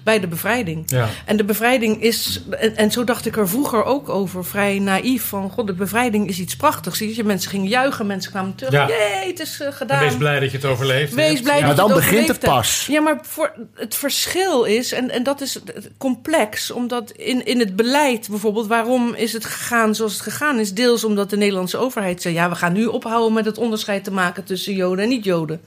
[0.05, 0.91] bij de bevrijding.
[0.91, 1.09] Ja.
[1.25, 2.43] En de bevrijding is...
[2.51, 5.25] En, en zo dacht ik er vroeger ook over, vrij naïef...
[5.25, 6.99] van god, de bevrijding is iets prachtigs.
[6.99, 8.73] Zie je, mensen gingen juichen, mensen kwamen terug.
[8.73, 8.87] Ja.
[8.87, 10.01] Jee, het is eh, En gedaan.
[10.01, 11.15] wees blij dat je het overleeft.
[11.15, 12.87] Wees blij Maar dat dan je het begint het pas.
[12.91, 15.59] Ja, maar voor het verschil is, en, en dat is
[15.99, 20.75] complex, omdat in, in het beleid bijvoorbeeld, waarom is het gegaan zoals het gegaan is?
[20.75, 24.13] Deels omdat de Nederlandse overheid zei, ja, we gaan nu ophouden met het onderscheid te
[24.13, 25.61] maken tussen Joden en niet-Joden.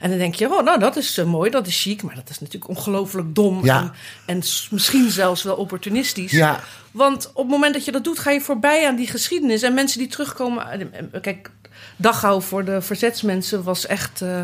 [0.00, 2.30] En dan denk je, oh, nou, dat is eh, mooi, dat is chic, maar dat
[2.30, 3.92] is natuurlijk ongelooflijk dom Ja.
[4.26, 6.30] en, misschien zelfs wel opportunistisch.
[6.32, 6.60] Ja.
[6.90, 9.62] Want op het moment dat je dat doet, ga je voorbij aan die geschiedenis.
[9.62, 10.92] En mensen die terugkomen.
[11.12, 11.50] eh, Kijk,
[11.96, 14.20] Dachau voor de verzetsmensen was echt.
[14.22, 14.40] eh,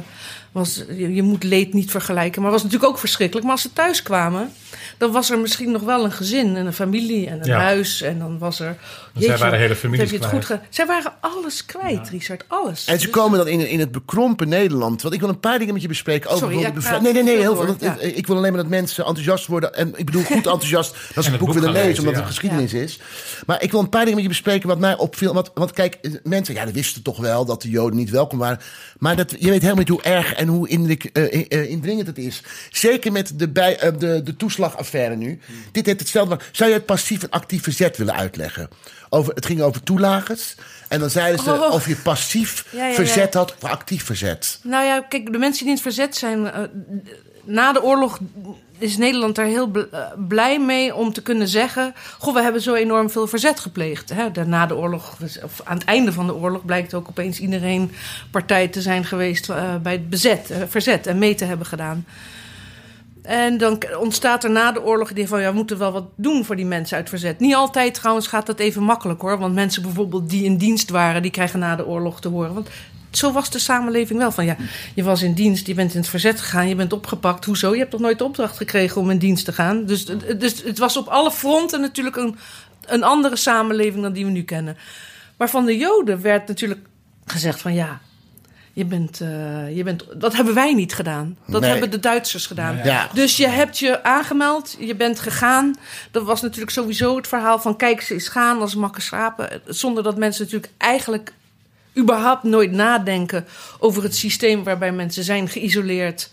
[0.56, 2.42] was, je, je moet leed niet vergelijken.
[2.42, 3.44] Maar was natuurlijk ook verschrikkelijk.
[3.46, 4.52] Maar als ze thuis kwamen,
[4.98, 7.58] dan was er misschien nog wel een gezin en een familie en een Ja.
[7.58, 8.02] huis.
[8.02, 8.76] En dan was er.
[9.18, 10.44] zij waren hele je het goed kwijt.
[10.44, 12.44] ge- Zij waren alles kwijt, Richard.
[12.48, 12.84] Alles.
[12.86, 15.02] En ze Dus- komen dan in, in het bekrompen Nederland.
[15.02, 16.98] Want ik wil een paar dingen met je bespreken over Sorry, ja, de.
[17.02, 17.76] Nee, nee, nee, heel veel.
[18.00, 19.74] Ik, ik wil alleen maar dat mensen enthousiast worden.
[19.74, 22.14] En ik bedoel goed enthousiast dat ze het het boek boek willen lezen, lezen, omdat
[22.14, 22.20] ja.
[22.20, 23.00] het geschiedenis is.
[23.46, 25.34] Maar ik wil een paar dingen met je bespreken wat mij opviel.
[25.34, 28.58] Want, want kijk, mensen, ja, die wisten toch wel dat de Joden niet welkom waren.
[28.98, 32.18] Maar dat, je weet helemaal niet hoe erg en hoe indrik, eh, eh, indringend het
[32.18, 32.42] is.
[32.70, 35.38] Zeker met de, bij, eh, de, de toeslagaffaire nu.
[35.72, 36.38] Dit heeft hetzelfde.
[36.52, 38.68] Zou je het passief en actief verzet willen uitleggen?
[39.08, 40.54] Over, het ging over toelages.
[40.88, 41.72] En dan zeiden ze Oh.
[41.72, 42.94] of je passief Ja, ja, ja.
[42.94, 44.58] verzet had of actief verzet.
[44.62, 46.50] Nou ja, kijk, de mensen die in het verzet zijn.
[46.50, 46.62] eh,
[47.44, 48.18] na de oorlog
[48.78, 51.94] is Nederland daar heel eh, blij mee om te kunnen zeggen.
[52.18, 54.12] Goh, we hebben zo enorm veel verzet gepleegd.
[54.14, 54.30] Hè?
[54.30, 57.92] De- Na de oorlog, of aan het einde van de oorlog, blijkt ook opeens iedereen
[58.30, 62.04] partij te zijn geweest eh, bij het bezet, eh, verzet en mee te hebben gedaan.
[63.22, 65.40] En dan ontstaat er na de oorlog het van...
[65.40, 67.40] ja, we moeten wel wat doen voor die mensen uit verzet.
[67.40, 69.38] Niet altijd trouwens gaat dat even makkelijk hoor.
[69.38, 71.22] Want mensen bijvoorbeeld die in dienst waren...
[71.22, 72.54] die krijgen na de oorlog te horen.
[72.54, 72.68] Want
[73.16, 74.32] zo was de samenleving wel.
[74.32, 74.56] Van ja,
[74.94, 76.68] je was in dienst, je bent in het verzet gegaan...
[76.68, 77.44] je bent opgepakt.
[77.44, 77.72] Hoezo?
[77.72, 79.84] Je hebt toch nooit de opdracht gekregen om in dienst te gaan?
[79.84, 80.04] Dus,
[80.38, 82.36] dus het was op alle fronten natuurlijk een,
[82.86, 84.02] een andere samenleving...
[84.02, 84.76] dan die we nu kennen.
[85.36, 86.80] Maar van de Joden werd natuurlijk
[87.24, 87.74] gezegd van...
[87.74, 88.00] ja,
[88.72, 91.38] je bent, eh, je bent, dat hebben wij niet gedaan.
[91.46, 91.70] Dat Nee.
[91.70, 92.80] hebben de Duitsers gedaan.
[92.84, 93.08] Ja.
[93.12, 95.74] Dus je hebt je aangemeld, je bent gegaan.
[96.10, 99.60] Dat was natuurlijk sowieso het verhaal van kijk, ze is gaan als makke schapen.
[99.66, 101.32] Zonder dat mensen natuurlijk eigenlijk
[101.98, 103.46] überhaupt nooit nadenken
[103.78, 106.30] over het systeem waarbij mensen zijn geïsoleerd.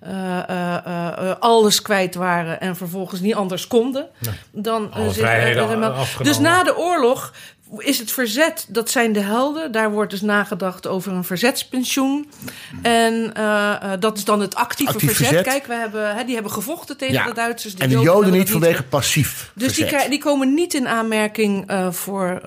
[0.00, 4.06] eh, eh, eh, alles kwijt waren en vervolgens niet anders konden.
[4.50, 5.12] Dan, Alle
[6.22, 7.32] dus na de oorlog
[7.78, 9.72] is het verzet, dat zijn de helden.
[9.72, 12.30] Daar wordt dus nagedacht over een verzetspensioen.
[12.82, 15.26] En eh, eh, dat is dan het actieve Actief verzet.
[15.26, 15.46] verzet.
[15.46, 17.24] Kijk, we hebben, hè, die hebben gevochten tegen Ja.
[17.24, 17.74] de Duitsers.
[17.74, 20.10] en de Joden, niet vanwege passief dus die, verzet.
[20.10, 22.42] die komen niet in aanmerking eh, voor,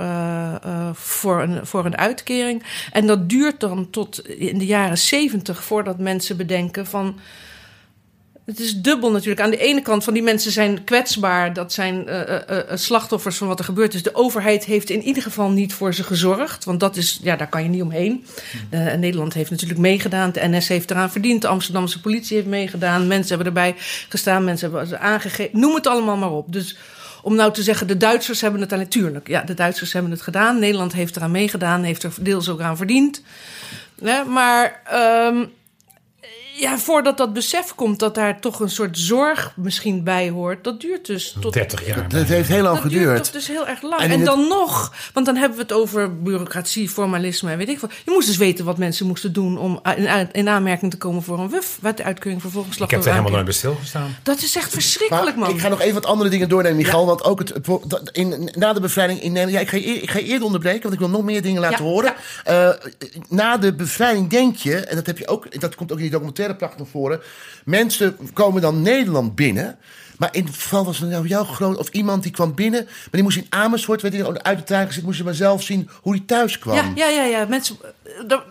[0.93, 2.63] voor, een, voor een uitkering.
[2.91, 7.19] En dat duurt dan tot in de jaren zeventig voordat mensen bedenken van.
[8.47, 9.41] Het is dubbel natuurlijk.
[9.41, 11.53] Aan de ene kant van die mensen zijn kwetsbaar.
[11.53, 13.91] Dat zijn eh, eh, slachtoffers van wat er gebeurt.
[13.91, 16.65] Dus de overheid heeft in ieder geval niet voor ze gezorgd.
[16.65, 18.25] Want dat is, ja, daar kan je niet omheen.
[18.69, 20.31] Eh, Nederland heeft natuurlijk meegedaan.
[20.31, 21.41] De NS heeft eraan verdiend.
[21.41, 23.07] De Amsterdamse politie heeft meegedaan.
[23.07, 23.75] Mensen hebben erbij
[24.09, 24.43] gestaan.
[24.43, 25.59] Mensen hebben ze aangegeven.
[25.59, 26.53] Noem het allemaal maar op.
[26.53, 26.77] Dus
[27.21, 29.27] om nou te zeggen, de Duitsers hebben het aan natuurlijk.
[29.27, 30.59] Ja, de Duitsers hebben het gedaan.
[30.59, 31.83] Nederland heeft eraan meegedaan.
[31.83, 33.21] Heeft er deels ook aan verdiend.
[34.01, 35.45] Hè, maar ehm,
[36.59, 40.81] Ja, voordat dat besef komt dat daar toch een soort zorg misschien bij hoort, dat
[40.81, 42.05] duurt dus tot 30 jaar.
[42.09, 43.23] Het heeft heel lang dat duurt geduurd.
[43.23, 44.01] toch dus heel erg lang.
[44.01, 47.57] En En, in het- dan nog, want dan hebben we het over bureaucratie, formalisme en
[47.57, 47.91] weet ik wat.
[48.05, 51.39] Je moest dus weten wat mensen moesten doen om in, in aanmerking te komen voor
[51.39, 54.15] een WUF, wet de uitkering voor Ik heb er helemaal nooit bij stilgestaan.
[54.23, 55.55] Dat is echt verschrikkelijk, Maar man.
[55.55, 57.05] ik ga nog even wat andere dingen doornemen, Michal.
[57.05, 59.69] Want ook het, het- dat- in, na de bevrijding in Nederland...
[59.71, 62.13] Ja, ik, ga ik eerder onderbreken, want ik wil nog meer dingen laten Ja, horen.
[62.43, 62.69] Eh,
[63.29, 66.11] na de bevrijding denk je, en dat, heb je ook, dat komt ook in die
[66.11, 67.21] documentaire prachtig naar voren...
[67.65, 69.77] mensen komen dan Nederland binnen...
[70.17, 71.77] Maar in het geval was er nou jouw groot...
[71.77, 72.83] of iemand die kwam binnen...
[72.83, 75.03] maar die moest in Amersfoort, werd hij uit de trein gezet...
[75.03, 76.75] moest je maar zelf zien hoe hij thuis kwam.
[76.75, 77.45] Ja, ja, ja, ja.
[77.45, 78.43] Mensen, eh, dat-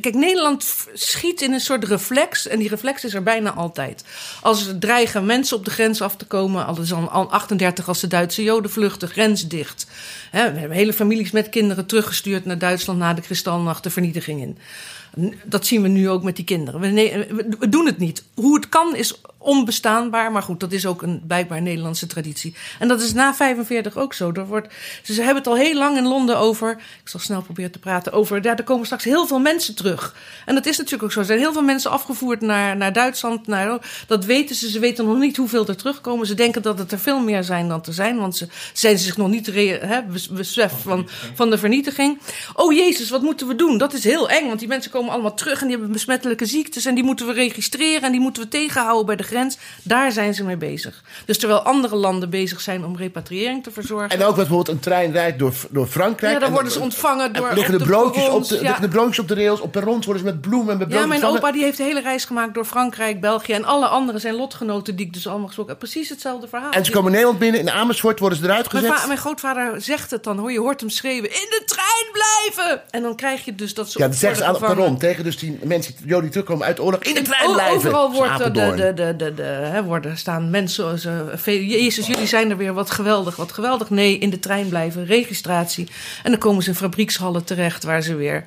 [0.00, 2.46] kijk, Nederland schiet in een soort reflex.
[2.46, 4.04] En die reflex is er bijna altijd.
[4.42, 6.66] Als er dreigen mensen op de grens af te komen.
[6.66, 9.86] Al is al al 38 als de Duitse Joden vluchten, grens dicht.
[10.32, 14.58] We hebben hele families met kinderen teruggestuurd naar Duitsland na de kristalnacht de vernietiging in.
[15.44, 16.80] Dat zien we nu ook met die kinderen.
[16.80, 18.24] We- we doen het niet.
[18.34, 20.32] Hoe het kan is onbestaanbaar.
[20.32, 22.54] Maar goed, dat is ook een blijkbaar Nederlandse traditie.
[22.78, 24.32] En dat is na 45 ook zo.
[24.32, 26.70] Er wordt, ze hebben het al heel lang in Londen over.
[27.02, 28.42] Ik zal snel proberen te praten over.
[28.42, 30.14] Ja, er komen straks heel veel mensen terug.
[30.46, 31.20] En dat is natuurlijk ook zo.
[31.20, 33.46] Er zijn heel veel mensen afgevoerd naar, naar Duitsland.
[33.46, 34.70] Naar, dat weten ze.
[34.70, 36.26] Ze weten nog niet hoeveel er terugkomen.
[36.26, 38.18] Ze denken dat het er veel meer zijn dan er zijn.
[38.18, 39.52] Want ze zijn zich nog niet
[40.08, 42.18] bes- besef van, van de vernietiging.
[42.54, 43.78] Oh jezus, wat moeten we doen?
[43.78, 44.46] Dat is heel eng.
[44.46, 46.84] Want die mensen komen allemaal terug en die hebben besmettelijke ziektes.
[46.84, 49.34] En die moeten we registreren en die moeten we tegenhouden bij de grens.
[49.82, 51.02] Daar zijn ze mee bezig.
[51.24, 54.10] Dus terwijl andere landen bezig zijn om repatriëring te verzorgen.
[54.10, 56.32] En ook wat bijvoorbeeld een trein rijdt door, door Frankrijk.
[56.32, 58.60] Ja, dan en worden ze ontvangen en door- liggen de de broodjes, op de, ja.
[58.60, 59.60] liggen de broodjes op de rails.
[59.60, 61.82] Op perrons worden ze met bloemen en met Ja, brood mijn opa die heeft de
[61.82, 65.46] hele reis gemaakt door Frankrijk, België en alle anderen zijn lotgenoten die ik dus allemaal
[65.46, 65.80] gesproken heb.
[65.82, 66.70] Precies hetzelfde verhaal.
[66.70, 67.60] En ze komen Nederland binnen.
[67.60, 69.00] In Amersfoort worden ze eruit Mijn, gezet.
[69.00, 72.82] va- mijn grootvader zegt het dan, hoor je hoort hem schreeuwen: in de trein blijven!
[72.90, 73.98] En dan krijg je dus dat ze.
[73.98, 74.98] Ja, dat zeggen ze aan het perron.
[74.98, 77.02] Tegen dus die mensen die terugkomen uit de oorlog.
[77.02, 77.76] In de trein blijven.
[77.76, 80.98] Overal wordt de, de, de, de, de, de, hè, worden staan mensen.
[80.98, 82.72] Ze, Jezus, jullie zijn er weer.
[82.72, 83.90] Wat geweldig, wat geweldig.
[83.90, 85.88] Nee, in de trein blijven, registratie.
[86.22, 88.44] En dan komen ze in fabriekshallen terecht waar ze weer.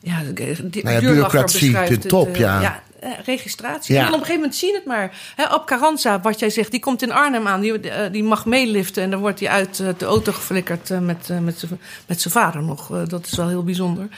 [0.00, 2.60] Ja, die, Nou ja, Buurlacher bureaucratie, de top, ja.
[2.60, 2.93] ja eh,
[3.24, 3.94] registratie.
[3.94, 4.00] Ja.
[4.00, 5.12] En dan op een gegeven moment zie je het maar.
[5.36, 7.60] Hè, op Carranza, wat jij zegt, die komt in Arnhem aan.
[7.60, 9.02] Die, eh, die mag meeliften.
[9.02, 12.20] En dan wordt hij uit eh, de auto geflikkerd eh, met, eh, met z'n- met
[12.20, 12.90] zijn vader nog.
[12.92, 14.08] Eh, dat is wel heel bijzonder.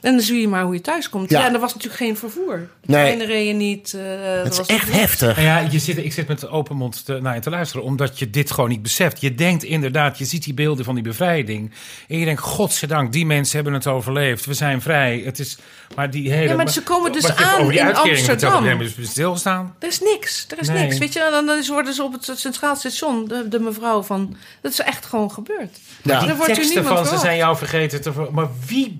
[0.00, 1.30] En dan zie je maar hoe je thuis komt.
[1.30, 1.38] Ja.
[1.40, 2.56] Ja, en er was natuurlijk geen vervoer.
[2.56, 2.66] Nee.
[3.02, 3.94] Treinen reden niet.
[3.94, 4.00] eh,
[4.36, 5.36] er Het is was echt heftig.
[5.36, 8.18] Nou ja, je zit, ik zit met open mond te, naar je te luisteren, omdat
[8.18, 9.20] je dit gewoon niet beseft.
[9.20, 11.72] Je denkt inderdaad, je ziet die beelden van die bevrijding.
[12.08, 14.44] En je denkt, godzijdank, die mensen hebben het overleefd.
[14.46, 15.22] We zijn vrij.
[15.24, 15.58] Het is,
[15.96, 16.48] maar die hele...
[16.48, 19.06] Ja, maar ze komen dus aan in vertelt, Amsterdam.
[19.06, 19.74] stilgestaan.
[19.78, 20.46] Er is niks.
[20.48, 20.82] Er is Nee.
[20.82, 20.98] niks.
[20.98, 24.36] Weet je, dan, dan is- worden ze op het Centraal Station, de, de mevrouw van.
[24.60, 25.78] Dat is echt gewoon gebeurd.
[26.02, 26.20] Ja.
[26.20, 28.12] Er Die wordt u teksten niemand van ze zijn jou vergeten te...
[28.12, 28.96] ver- Maar wie...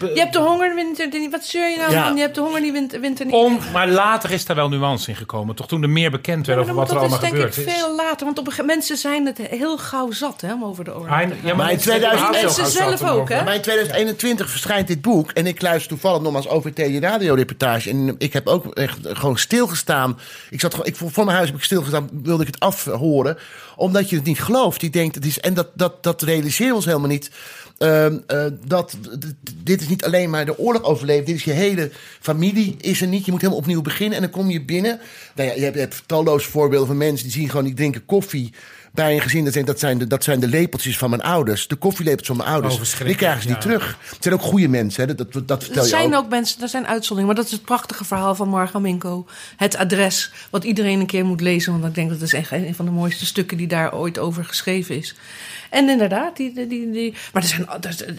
[0.00, 2.04] Je hebt de honger, winter, die- wat zeur je nou Ja.
[2.06, 2.14] van?
[2.16, 3.34] Je hebt de honger, die winter, winter niet.
[3.34, 5.54] Om, maar later is daar wel nuance in gekomen.
[5.54, 7.56] Toch toen er meer bekend werd Ja, over wat er dat allemaal is denk gebeurd
[7.56, 7.72] ik is.
[7.74, 8.24] veel later.
[8.26, 11.08] Want op een gegeven mensen zijn het heel gauw zat hè, om over de oorlog.
[11.42, 11.54] Ja.
[11.54, 13.44] Maar in het- 2000 het- mensen het- zelf het- ook, hè?
[13.44, 15.30] Maar in 2021 verschijnt dit boek.
[15.30, 17.90] En ik luister toevallig nogmaals OVT radioreportage.
[17.90, 20.18] En ik heb ook echt gewoon stilgestaan.
[20.50, 23.38] Ik zat gewoon, ik, voor mijn huis heb ik stilgestaan, wilde ik het afhoren.
[23.76, 24.80] Omdat je het niet gelooft.
[24.80, 27.30] Je denkt, het is, en dat, dat, dat realiseren we ons helemaal niet.
[27.78, 28.96] Ehm, eh, dat
[29.54, 31.26] dit is niet alleen maar de oorlog overleefd.
[31.26, 33.24] Dit is je hele familie is er niet.
[33.24, 34.16] Je moet helemaal opnieuw beginnen.
[34.16, 35.00] En dan kom je binnen.
[35.34, 38.04] Nou ja, je, hebt, je hebt talloze voorbeelden van mensen die zien gewoon, die drinken
[38.04, 38.52] koffie
[38.94, 39.44] bij een gezin.
[39.44, 41.66] Dat zijn, dat, zijn de, dat zijn de lepeltjes van mijn ouders.
[41.68, 42.74] De koffielepeltjes van mijn ouders.
[43.00, 43.62] Oh, die krijgen ze niet ja.
[43.62, 43.98] terug.
[44.10, 45.08] Het zijn ook goede mensen.
[45.08, 45.14] Hè?
[45.14, 46.24] Dat, dat, dat vertel Er je zijn ook.
[46.24, 47.26] ook mensen, er zijn uitzonderingen.
[47.26, 49.26] Maar dat is het prachtige verhaal van Marga Minko.
[49.56, 51.72] Het adres, wat iedereen een keer moet lezen.
[51.72, 54.18] Want ik denk dat het is echt een van de mooiste stukken die daar ooit
[54.18, 55.14] over geschreven is.
[55.70, 57.66] En inderdaad, die, die, die, die- maar er zijn,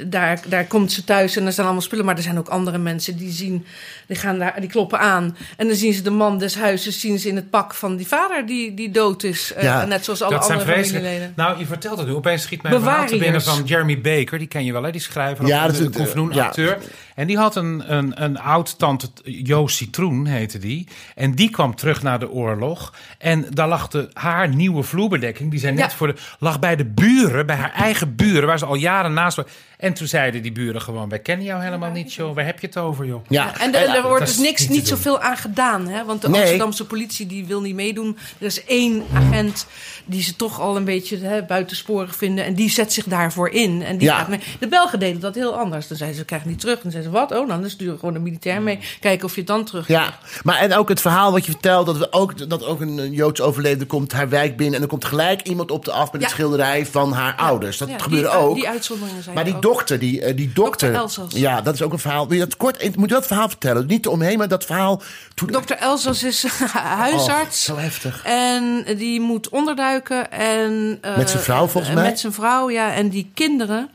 [0.09, 2.05] daar, daar komt ze thuis en er zijn allemaal spullen.
[2.05, 3.65] Maar er zijn ook andere mensen die zien,
[4.07, 5.37] die, gaan daar, die kloppen aan.
[5.57, 8.07] En dan zien ze de man des huizes zien ze in het pak van die
[8.07, 9.53] vader die, die dood is.
[9.53, 11.03] Eh, net zoals alle Dat zijn andere vreselijk.
[11.03, 11.33] familieleden.
[11.45, 12.13] Nou, je vertelt het nu.
[12.13, 13.57] Opeens schiet mij een verhaal te binnen Bewariërs.
[13.57, 14.37] van Jeremy Baker.
[14.39, 14.91] Die ken je wel, hè?
[14.91, 15.45] Die schrijver.
[15.47, 16.45] Ja, of dat is eh, ja.
[16.45, 16.77] acteur.
[17.15, 20.87] En die had een, een, een oud-tante, Joost Citroen heette die.
[21.15, 22.93] En die kwam terug naar de oorlog.
[23.17, 25.97] En daar lag de, haar nieuwe vloerbedekking, die zijn net Ja.
[25.97, 26.15] voor de...
[26.39, 29.51] lag bij de buren, bij haar eigen buren, waar ze al jaren naast waren.
[29.77, 32.35] En toen zeiden die buren gewoon, wij kennen jou helemaal niet, joh.
[32.35, 33.25] Waar heb je het over, joh?
[33.27, 33.59] Ja.
[33.59, 35.87] En er, er wordt dus niks, niet zoveel aan gedaan.
[35.87, 36.05] Hè?
[36.05, 36.39] Want de Nee.
[36.41, 38.17] Amsterdamse politie die wil niet meedoen.
[38.39, 39.65] Er is één agent
[40.05, 42.45] die ze toch al een beetje hè, buitensporig vinden.
[42.45, 43.83] En die zet zich daarvoor in.
[43.83, 44.17] En die Ja.
[44.17, 44.39] gaat mee.
[44.59, 45.87] De Belgen deden dat heel anders.
[45.87, 46.81] Dan zeiden ze, krijgen niet terug.
[46.81, 47.31] Dan zeiden ze, wat?
[47.31, 48.79] Oh, nou, dan sturen we gewoon een militair mee.
[48.99, 49.87] Kijken of je het dan terug...
[49.87, 53.11] Ja, maar en ook het verhaal wat je vertelt, dat, we ook, dat ook een,
[53.13, 56.21] Joods overleden komt haar wijk binnen en er komt gelijk iemand op de af met
[56.21, 56.27] Ja.
[56.27, 57.77] het schilderij van haar ouders.
[57.77, 58.55] Dat gebeurde die, ook.
[58.55, 59.61] Die uitzonderingen zijn maar die ook.
[59.61, 61.03] dokter, die, eh, die dokter.
[61.27, 62.27] Ja, dat is ook een verhaal.
[62.27, 63.84] Dat kort, moet je dat verhaal vertellen?
[63.87, 65.01] Niet omheen, maar dat verhaal.
[65.33, 67.69] Toen, Dokter Elsas is huisarts.
[67.69, 68.21] Oh, zo heftig.
[68.23, 70.31] En die moet onderduiken.
[70.31, 72.09] En, Met zijn vrouw, volgens eh, mij?
[72.09, 72.93] Met zijn vrouw, ja.
[72.93, 73.89] En die kinderen.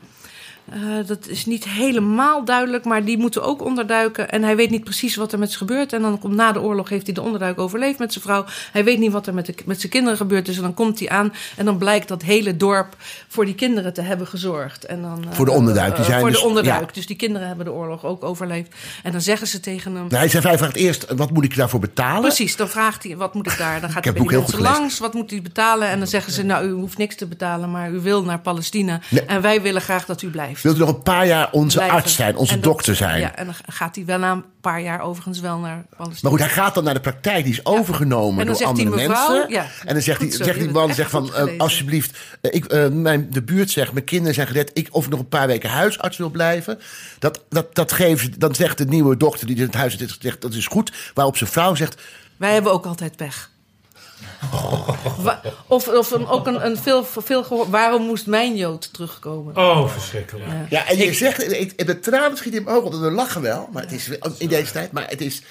[0.71, 4.29] Eh, dat is niet helemaal duidelijk, maar die moeten ook onderduiken.
[4.29, 5.93] En hij weet niet precies wat er met ze gebeurt.
[5.93, 8.45] En dan komt na de oorlog heeft hij de onderduik overleefd met zijn vrouw.
[8.71, 10.55] Hij weet niet wat er met, de, met zijn kinderen gebeurd is.
[10.55, 12.95] En dan komt hij aan en dan blijkt dat hele dorp
[13.27, 14.85] voor die kinderen te hebben gezorgd.
[14.85, 16.87] En dan, eh, Voor de onderduik, die eh, zijn voor dus- de onderduik.
[16.87, 16.93] ja.
[16.93, 18.75] Dus die kinderen hebben de oorlog ook overleefd.
[19.03, 20.07] En dan zeggen ze tegen hem...
[20.09, 22.21] Nou, hij vraagt eerst, wat moet ik daarvoor betalen?
[22.21, 23.81] Precies, dan vraagt hij, wat moet ik daar?
[23.81, 25.87] Dan gaat hij bij die mensen langs, wat moet hij betalen?
[25.87, 28.99] En dan zeggen ze, nou, u hoeft niks te betalen, maar u wil naar Palestina.
[29.09, 29.25] Nee.
[29.25, 30.60] En wij willen graag dat u blijft.
[30.61, 31.97] Wilt u nog een paar jaar onze Blijven.
[31.97, 33.19] arts zijn, onze dat- dokter zijn?
[33.19, 36.29] Ja, en dan gaat hij wel na een paar jaar overigens wel naar Palestina.
[36.29, 37.43] Maar goed, hij gaat dan naar de praktijk.
[37.43, 39.49] Die is overgenomen door andere mevrouw- mensen.
[39.49, 42.53] ja, en dan zegt, goed die, zo, zegt die man zegt van, eh, alsjeblieft, eh,
[42.53, 44.71] ik, eh, mijn, de buurt zegt, mijn kinderen zijn gered.
[44.73, 46.79] Ik, of ik nog een paar weken huisarts wil blijven.
[47.19, 50.41] Dat, dat, dat ze- dan zegt de nieuwe dokter die in het huis zit, zegt,
[50.41, 50.91] dat is goed.
[51.13, 52.01] Waarop zijn vrouw zegt,
[52.37, 53.49] Wij hebben ook altijd pech.
[55.17, 57.69] Wa- Of, of een, ook een, een veel, veel gehoor.
[57.69, 59.57] Waarom moest mijn Jood terugkomen?
[59.57, 60.49] Oh, verschrikkelijk.
[60.69, 63.69] ja, en je zegt, ik, de tranen schieten in mijn ogen, want we lachen wel.
[63.71, 65.41] Maar het is in deze tijd, maar het is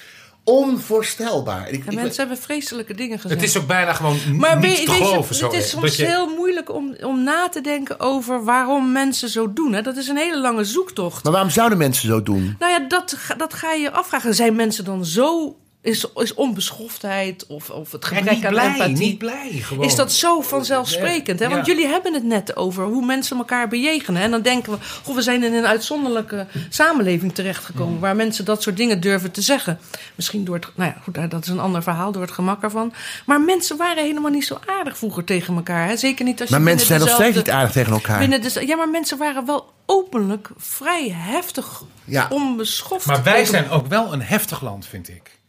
[0.43, 1.69] onvoorstelbaar.
[1.69, 3.41] Ik, mensen hebben vreselijke dingen gezegd.
[3.41, 5.45] Het is ook bijna gewoon Maar niet weet, te je, geloven.
[5.45, 9.53] het is soms je- heel moeilijk om, om na te denken over waarom mensen zo
[9.53, 9.73] doen.
[9.73, 9.81] Hè?
[9.81, 11.23] Dat is een hele lange zoektocht.
[11.23, 12.55] maar waarom zouden mensen zo doen?
[12.59, 14.35] Nou ja, dat, ga- dat ga je je afvragen.
[14.35, 15.55] Zijn mensen dan zo...
[15.83, 18.95] Is, is onbeschoftheid of, of het gebrek niet aan blij, empathie...
[18.97, 19.49] niet blij.
[19.51, 19.85] Gewoon.
[19.85, 21.39] Is dat zo vanzelfsprekend?
[21.39, 21.49] Hè?
[21.49, 21.73] Want Ja.
[21.73, 24.21] jullie hebben het net over hoe mensen elkaar bejegenen.
[24.21, 27.99] En dan denken we, goh, we zijn in een uitzonderlijke samenleving terechtgekomen...
[27.99, 29.79] waar mensen dat soort dingen durven te zeggen.
[30.15, 30.67] Misschien door het...
[30.75, 32.93] Nou ja, goed, dat is een ander verhaal, door het gemak ervan.
[33.25, 35.87] Maar mensen waren helemaal niet zo aardig vroeger tegen elkaar.
[35.87, 35.97] Hè?
[35.97, 38.19] Zeker niet als je Maar mensen zijn nog steeds niet aardig tegen elkaar.
[38.19, 42.27] Binnen de, ja, maar mensen waren wel openlijk vrij heftig, Ja.
[42.29, 43.05] onbeschoft.
[43.05, 45.39] Maar wij zijn ook wel een heftig land, vind ik.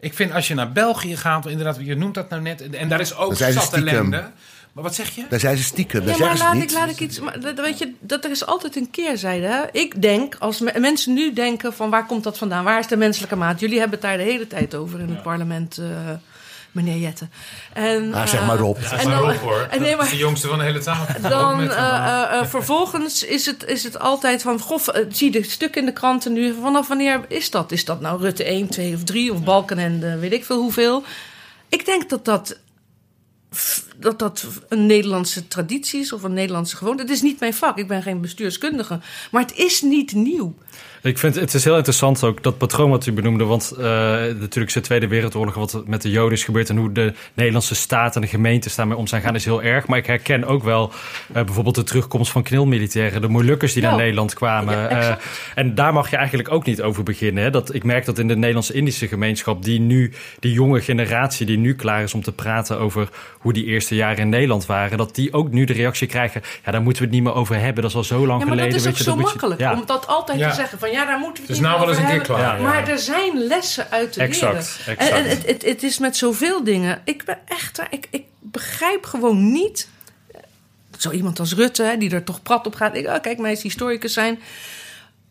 [0.00, 3.00] Ik vind als je naar België gaat, inderdaad, je noemt dat nou net, en daar
[3.00, 4.30] is ook zat ellende.
[4.72, 5.24] Maar wat zeg je?
[5.28, 7.20] Daar zijn ze stiekem, daar Ja, maar zeggen ze laat ik, laat ik iets.
[7.20, 9.46] Maar, dat, weet je, dat er is altijd een keerzijde.
[9.46, 9.62] Hè?
[9.72, 12.64] Ik denk, als me- mensen nu denken: van waar komt dat vandaan?
[12.64, 13.60] Waar is de menselijke maat?
[13.60, 15.86] Jullie hebben het daar de hele tijd over in het parlement, eh,
[16.82, 17.28] meneer Jette.
[17.72, 18.76] En, Ah, zeg eh, maar Rob.
[18.76, 19.30] en dan,
[19.70, 21.20] en nee, maar- de jongste van de hele tafel.
[21.30, 24.60] Dan eh, eh, eh, vervolgens is het, is het altijd van...
[24.60, 26.54] Goh, eh, zie je de stuk in de kranten nu.
[26.62, 27.72] Vanaf wanneer is dat?
[27.72, 31.02] Is dat nou Rutte 1, 2 of 3 of Balkenende, weet ik veel hoeveel?
[31.68, 32.58] Ik denk dat dat,
[33.96, 37.02] dat dat een Nederlandse traditie is of een Nederlandse gewoonte.
[37.02, 39.00] Het is niet mijn vak, ik ben geen bestuurskundige.
[39.30, 40.54] Maar het is niet nieuw.
[41.02, 43.44] Ik vind het is heel interessant ook dat patroon wat u benoemde.
[43.44, 46.68] Want eh, natuurlijk is de Tweede Wereldoorlog wat met de Joden is gebeurd.
[46.68, 49.86] En hoe de Nederlandse staat en de gemeentes daarmee om zijn gaan is heel erg.
[49.86, 50.92] Maar ik herken ook wel
[51.32, 53.20] eh, bijvoorbeeld de terugkomst van knilmilitairen.
[53.20, 53.88] De Molukkers die Ja.
[53.88, 54.76] naar Nederland kwamen.
[54.78, 55.14] Ja, Eh,
[55.54, 57.42] en daar mag je eigenlijk ook niet over beginnen.
[57.42, 57.50] Hè?
[57.50, 59.64] Dat, ik merk dat in de Nederlandse-Indische gemeenschap...
[59.64, 63.08] die nu, die jonge generatie die nu klaar is om te praten over...
[63.38, 64.98] hoe die eerste jaren in Nederland waren...
[64.98, 66.42] dat die ook nu de reactie krijgen...
[66.64, 67.82] ja, daar moeten we het niet meer over hebben.
[67.82, 68.70] Dat is al zo lang Ja, maar geleden.
[68.70, 69.80] dat is ook weet je, zo dat moet je- makkelijk ja.
[69.80, 70.48] om dat altijd Ja.
[70.48, 70.78] te zeggen.
[70.78, 72.62] Van ja, daar moeten we het Dus nou wel eens een keer klaar, ja.
[72.62, 74.98] Maar er zijn lessen uit te Exact, leren.
[74.98, 75.00] exact.
[75.00, 77.00] En, en het, het, het is met zoveel dingen.
[77.04, 79.88] Ik ben echt, ik, ik begrijp gewoon niet.
[80.98, 82.96] Zo iemand als Rutte, hè, die er toch prat op gaat.
[82.96, 84.38] Ik, oh, kijk, mij is historicus zijn.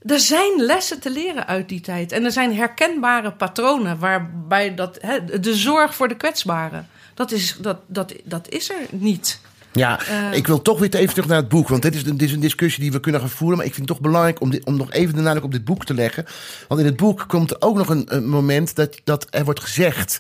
[0.01, 2.11] Er zijn lessen te leren uit die tijd.
[2.11, 6.89] En er zijn herkenbare patronen waarbij dat, hè, de zorg voor de kwetsbaren.
[7.13, 9.39] Dat is, dat, dat, dat is er niet.
[9.77, 10.37] Ja, Eh.
[10.37, 11.67] ik wil toch weer even terug naar het boek.
[11.67, 13.57] Want dit is, een, dit is een discussie die we kunnen gaan voeren.
[13.57, 15.65] Maar ik vind het toch belangrijk om, dit, om nog even de nadruk op dit
[15.65, 16.25] boek te leggen.
[16.67, 19.59] Want in het boek komt er ook nog een, een moment dat, dat er wordt
[19.59, 20.19] gezegd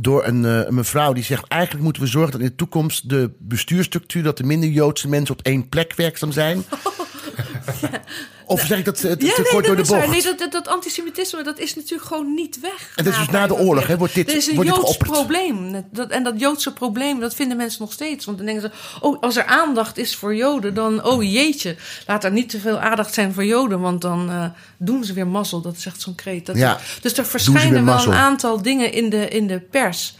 [0.00, 1.44] door een, eh, een mevrouw die zegt...
[1.48, 4.22] eigenlijk moeten we zorgen dat in de toekomst de bestuursstructuur...
[4.22, 6.64] dat er minder Joodse mensen op één plek werkzaam zijn.
[8.48, 10.06] Of zeg ik dat eh, te, te kort door de bocht?
[10.08, 12.92] Nee, dat, dat, dat antisemitisme dat is natuurlijk gewoon niet weg.
[12.96, 15.10] En dat is dus na de oorlog, hè, wordt dit- Er is een Joods geopperd.
[15.10, 15.84] probleem.
[15.92, 18.24] Dat, en dat Joodse probleem, dat vinden mensen nog steeds.
[18.24, 21.76] Want dan denken ze, oh, als er aandacht is voor Joden, dan, oh jeetje,
[22.06, 24.44] laat er niet te veel aandacht zijn voor Joden, want dan eh,
[24.76, 25.60] doen ze weer mazzel.
[25.60, 26.46] Dat is echt zo'n kreet.
[26.46, 30.14] Dat Ja, dus er verschijnen wel een aantal dingen in de, in de pers.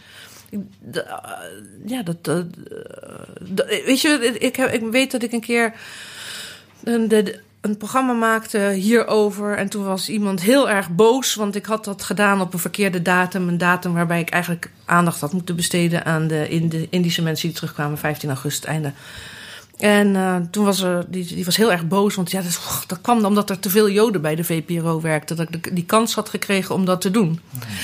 [0.51, 0.59] Eh,
[1.85, 2.45] ja, dat, dat,
[3.41, 5.73] dat- weet je, ik, heb, ik weet dat ik een keer
[6.83, 9.57] de, een programma maakte hierover.
[9.57, 13.01] En toen was iemand heel erg boos, want ik had dat gedaan op een verkeerde
[13.01, 13.47] datum.
[13.47, 17.47] Een datum waarbij ik eigenlijk aandacht had moeten besteden aan de, in de Indische mensen
[17.47, 18.91] die terugkwamen, 15 augustus, einde.
[19.79, 23.01] En eh, toen was er, die, die was heel erg boos, want ja, dat, dat
[23.01, 25.35] kwam omdat er te veel Joden bij de VPRO werkten.
[25.35, 27.39] Dat ik die kans had gekregen om dat te doen.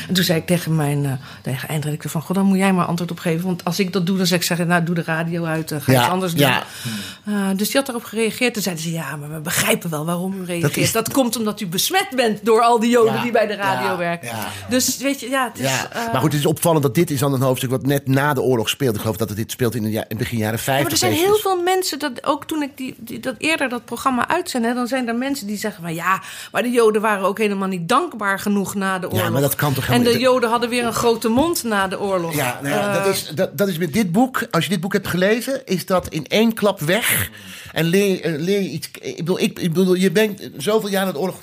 [0.08, 2.86] En toen zei ik tegen mijn uh, tegen eindredacteur van, god, dan moet jij maar
[2.86, 3.46] antwoord op geven.
[3.46, 5.78] Want als ik dat doe, dan zeg ik, zeggen, nou, doe de radio uit, uh,
[5.82, 6.48] ga Ja, iets anders doen.
[6.48, 6.64] ja.
[7.30, 8.54] Uh, dus die had daarop gereageerd.
[8.54, 10.78] Toen zeiden ze, ja, maar we begrijpen wel waarom u reageert.
[10.78, 13.56] is- Dat, komt omdat u besmet bent door al die Joden Ja, die bij de
[13.56, 14.28] radio werken.
[14.28, 14.48] ja.
[14.70, 15.66] Dus weet je, ja, het is...
[15.66, 18.34] Eh, maar goed, het is opvallend dat dit is dan een hoofdstuk wat net na
[18.34, 18.96] de oorlog speelt.
[18.96, 20.84] Ik geloof dat het dit speelt in, de in begin jaren Ja, 50.
[20.84, 23.86] maar er zijn heel veel mensen, dat, ook toen ik die, die- dat eerder dat
[23.86, 26.22] programma uitzende, dan zijn er mensen die zeggen van ja,
[26.52, 29.30] maar de Joden waren ook helemaal niet dankbaar genoeg na de oorlog.
[29.30, 30.20] maar dat kan toch En de?
[30.20, 32.36] Joden hadden weer een grote mond na de oorlog.
[32.36, 34.48] Ja, nou ja, Eh, dat, is, dat, dat is met dit boek.
[34.52, 37.30] Als je dit boek hebt gelezen, is dat in één klap weg.
[37.72, 38.90] En leer, eh, leer je iets.
[39.02, 41.40] Ik bedoel, ik, ik bedoel, je bent zoveel jaar na de oorlog.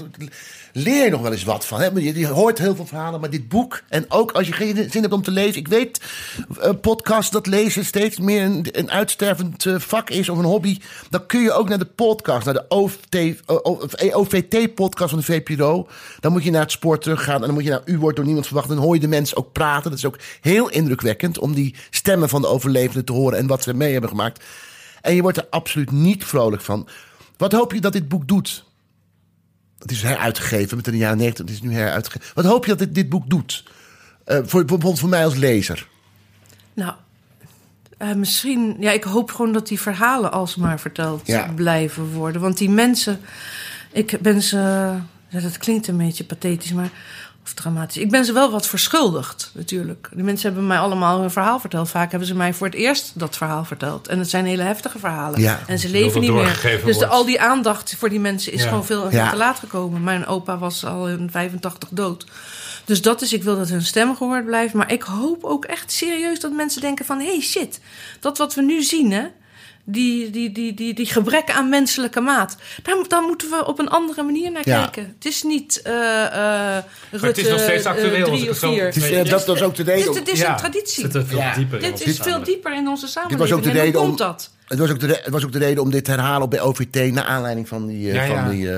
[0.72, 1.80] Leer je nog wel eens wat van.
[1.80, 1.86] Hè?
[1.86, 3.82] Je, hoort heel veel verhalen, maar dit boek.
[3.88, 5.60] En ook als je geen zin hebt om te lezen.
[5.60, 6.00] Ik weet,
[6.60, 10.78] eh, podcast, dat lezen steeds meer een, een uitstervend eh, vak is of een hobby.
[11.10, 12.64] Dan kun je ook naar de podcast, naar de
[14.12, 15.88] OVT-podcast van de VPRO.
[16.20, 17.40] Dan moet je naar het sport teruggaan.
[17.40, 18.68] En dan moet je naar U wordt door niemand verwacht.
[18.68, 19.90] Dan hoor je de mensen ook praten.
[19.90, 23.62] Dat is ook heel indrukwekkend om die stemmen van de overlevenden te horen en wat
[23.62, 24.44] ze mee hebben gemaakt.
[25.00, 26.88] En je wordt er absoluut niet vrolijk van.
[27.36, 28.64] Wat hoop je dat dit boek doet?
[29.82, 31.44] Het is heruitgegeven met in de jaren 90.
[31.46, 32.30] Het is nu heruitgegeven.
[32.34, 33.64] Wat hoop je dat dit, dit boek doet?
[34.24, 35.88] Eh, voor, bijvoorbeeld voor mij als lezer.
[36.74, 36.92] Nou,
[37.98, 41.52] eh, misschien, ja, ik hoop gewoon dat die verhalen alsmaar verteld Ja.
[41.54, 42.40] blijven worden.
[42.40, 43.20] Want die mensen,
[43.92, 44.56] ik ben ze,
[45.28, 46.90] ja, dat klinkt een beetje pathetisch, maar.
[47.52, 48.02] Of dramatisch.
[48.02, 50.08] Ik ben ze wel wat verschuldigd, natuurlijk.
[50.12, 51.88] Die mensen hebben mij allemaal hun verhaal verteld.
[51.88, 54.08] Vaak hebben ze mij voor het eerst dat verhaal verteld.
[54.08, 55.40] En het zijn hele heftige verhalen.
[55.40, 55.60] Ja.
[55.66, 56.80] En ze leven niet meer.
[56.84, 58.68] Dus de, al die aandacht voor die mensen is Ja.
[58.68, 59.30] gewoon veel Ja.
[59.30, 60.04] te laat gekomen.
[60.04, 62.26] Mijn opa was al in 85 dood.
[62.84, 64.74] Dus dat is, ik wil dat hun stem gehoord blijft.
[64.74, 67.18] Maar ik hoop ook echt serieus dat mensen denken van...
[67.20, 67.80] hey, shit,
[68.20, 69.26] dat wat we nu zien, hè...
[69.84, 72.56] Die, die, die, die, die gebrek aan menselijke maat.
[72.82, 74.80] Daar, moet- daar moeten we op een andere manier naar Ja.
[74.82, 75.12] kijken.
[75.14, 78.74] Het is niet eh eh Rutte het is nog steeds actueel, het zo-.
[78.74, 80.12] Het is, dat was ook de Dit, reden.
[80.14, 80.50] dit is Ja.
[80.50, 81.02] een traditie.
[81.04, 81.54] zit er veel Ja.
[81.54, 81.90] dieper in.
[81.90, 83.48] Dit is veel dieper in onze Dit samenleving.
[83.50, 84.16] was ook de En hoe reden om.
[84.16, 84.50] dat?
[84.68, 87.12] Het was, ook de, het was ook de reden om dit te herhalen bij OVT.
[87.12, 88.14] Naar aanleiding van die.
[88.14, 88.68] Van die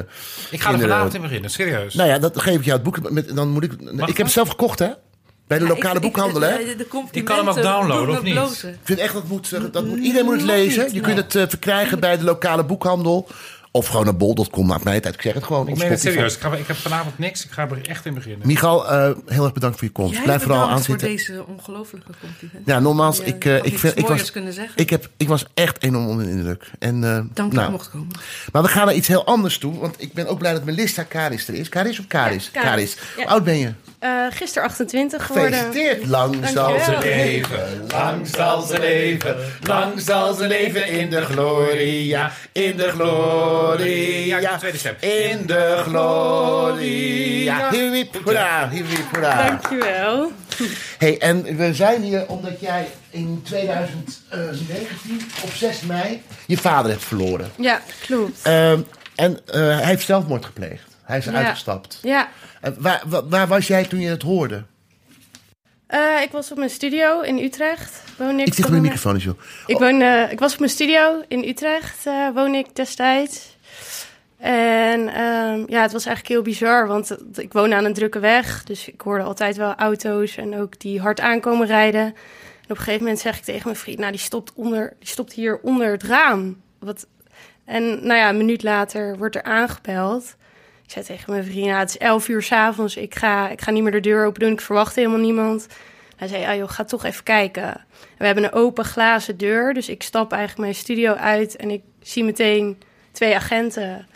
[0.51, 1.95] Ik ga er vanavond in beginnen, serieus.
[1.95, 3.11] Nou ja, dat geef ik jou het boek.
[3.11, 3.73] Met, dan moet ik,
[4.07, 4.89] ik heb het zelf gekocht, hè?
[5.47, 6.55] Bij de Ja, lokale boekhandel, hè?
[7.11, 8.33] Je kan hem ook downloaden, of niet?
[8.33, 8.71] blozen.
[8.71, 10.95] Ik vind echt dat moet, eh, dat moet iedereen moet het lezen.
[10.95, 13.29] je kunt het eh, verkrijgen bij de lokale boekhandel.
[13.71, 15.15] Of gewoon naar bol.com, maakt mij het uit.
[15.15, 15.69] Ik zeg het gewoon.
[15.69, 16.35] Ik meen het serieus.
[16.35, 17.45] Ik, ga, ik heb vanavond niks.
[17.45, 18.47] Ik ga er echt in beginnen.
[18.47, 20.15] Michal, eh, heel erg bedankt voor je komst.
[20.15, 21.09] Jij Blijf vooral bedankt aanzitten.
[21.09, 22.73] voor deze ongelofelijke complimenten.
[22.75, 24.73] Ja, nogmaals, Ja, ik, ik, vind, ik, was, kunnen zeggen.
[24.77, 26.71] ik, heb, ik was echt enorm onder de indruk.
[26.79, 28.09] En, eh, Dank dat nou, mocht komen.
[28.53, 29.79] Maar we gaan naar iets heel anders toe.
[29.79, 31.69] Want ik ben ook blij dat Melissa Karis er is.
[31.69, 32.51] Karis of Karis?
[32.53, 32.95] Ja, Karis.
[32.95, 32.97] Karis.
[33.17, 33.23] Ja.
[33.23, 33.73] Hoe oud ben je?
[34.05, 35.59] Eh gisteren 28 geworden.
[35.59, 36.07] Gefeliciteerd.
[36.07, 37.87] Lang zal ze leven.
[37.89, 39.37] Lang zal ze leven.
[39.63, 42.33] Lang zal ze leven in de gloria.
[42.53, 44.39] In de gloria.
[44.39, 44.95] Ja, tweede stem.
[45.01, 47.71] In de gloria.
[48.25, 48.71] Hoera.
[49.47, 50.33] Dankjewel.
[50.99, 57.05] Hey, en we zijn hier omdat jij in 2019 op 6 mei je vader hebt
[57.05, 57.51] verloren.
[57.57, 58.43] Ja, klopt.
[58.43, 58.81] Ehm,
[59.15, 60.94] en eh, hij heeft zelfmoord gepleegd.
[61.05, 61.33] Hij is Ja.
[61.33, 61.99] uitgestapt.
[62.03, 62.29] Ja,
[62.61, 64.65] Eh, waar, waar, waar was jij toen je het hoorde?
[65.87, 68.03] Eh, ik was op mijn studio in Utrecht.
[68.19, 69.39] Woon ik Ik zeg mijn microfoon eens, joh.
[69.67, 73.57] Ik, woon, eh, ik was op mijn studio in Utrecht, woon ik destijds.
[74.37, 78.65] En ehm, ja, het was eigenlijk heel bizar, want ik woon aan een drukke weg.
[78.65, 82.01] Dus ik hoorde altijd wel auto's en ook die hard aankomen rijden.
[82.01, 82.13] En
[82.63, 85.33] op een gegeven moment zeg ik tegen mijn vriend, nou die stopt, onder, die stopt
[85.33, 86.61] hier onder het raam.
[86.79, 87.07] Wat...
[87.65, 90.37] En nou ja, een minuut later wordt er aangebeld.
[90.95, 93.83] Zei tegen mijn vriend, nou, het is elf uur s'avonds, ik ga, ik ga niet
[93.83, 95.67] meer de deur open doen, ik verwacht helemaal niemand.
[96.17, 97.65] Hij zei, ah joh, ga toch even kijken.
[97.65, 97.85] En
[98.19, 101.83] we hebben een open glazen deur, dus ik stap eigenlijk mijn studio uit en ik
[102.03, 102.79] zie meteen
[103.13, 104.07] twee agenten.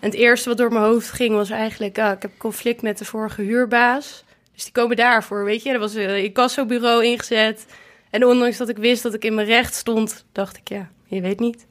[0.00, 2.98] En het eerste wat door mijn hoofd ging was eigenlijk, ah, ik heb conflict met
[2.98, 4.24] de vorige huurbaas.
[4.54, 5.70] Dus die komen daarvoor, weet je.
[5.70, 7.66] Er was een incassobureau ingezet.
[8.10, 11.20] En ondanks dat ik wist dat ik in mijn recht stond, dacht ik, ja, je
[11.20, 11.66] weet niet.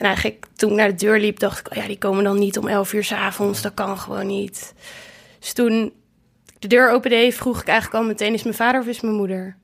[0.00, 2.38] En eigenlijk toen ik naar de deur liep, dacht ik, oh ja, die komen dan
[2.38, 3.62] niet om 11 uur s'avonds.
[3.62, 4.74] Dat kan gewoon niet.
[5.38, 5.92] Dus toen
[6.46, 9.14] ik de deur opende, vroeg ik eigenlijk al meteen, is mijn vader of is mijn
[9.14, 9.56] moeder?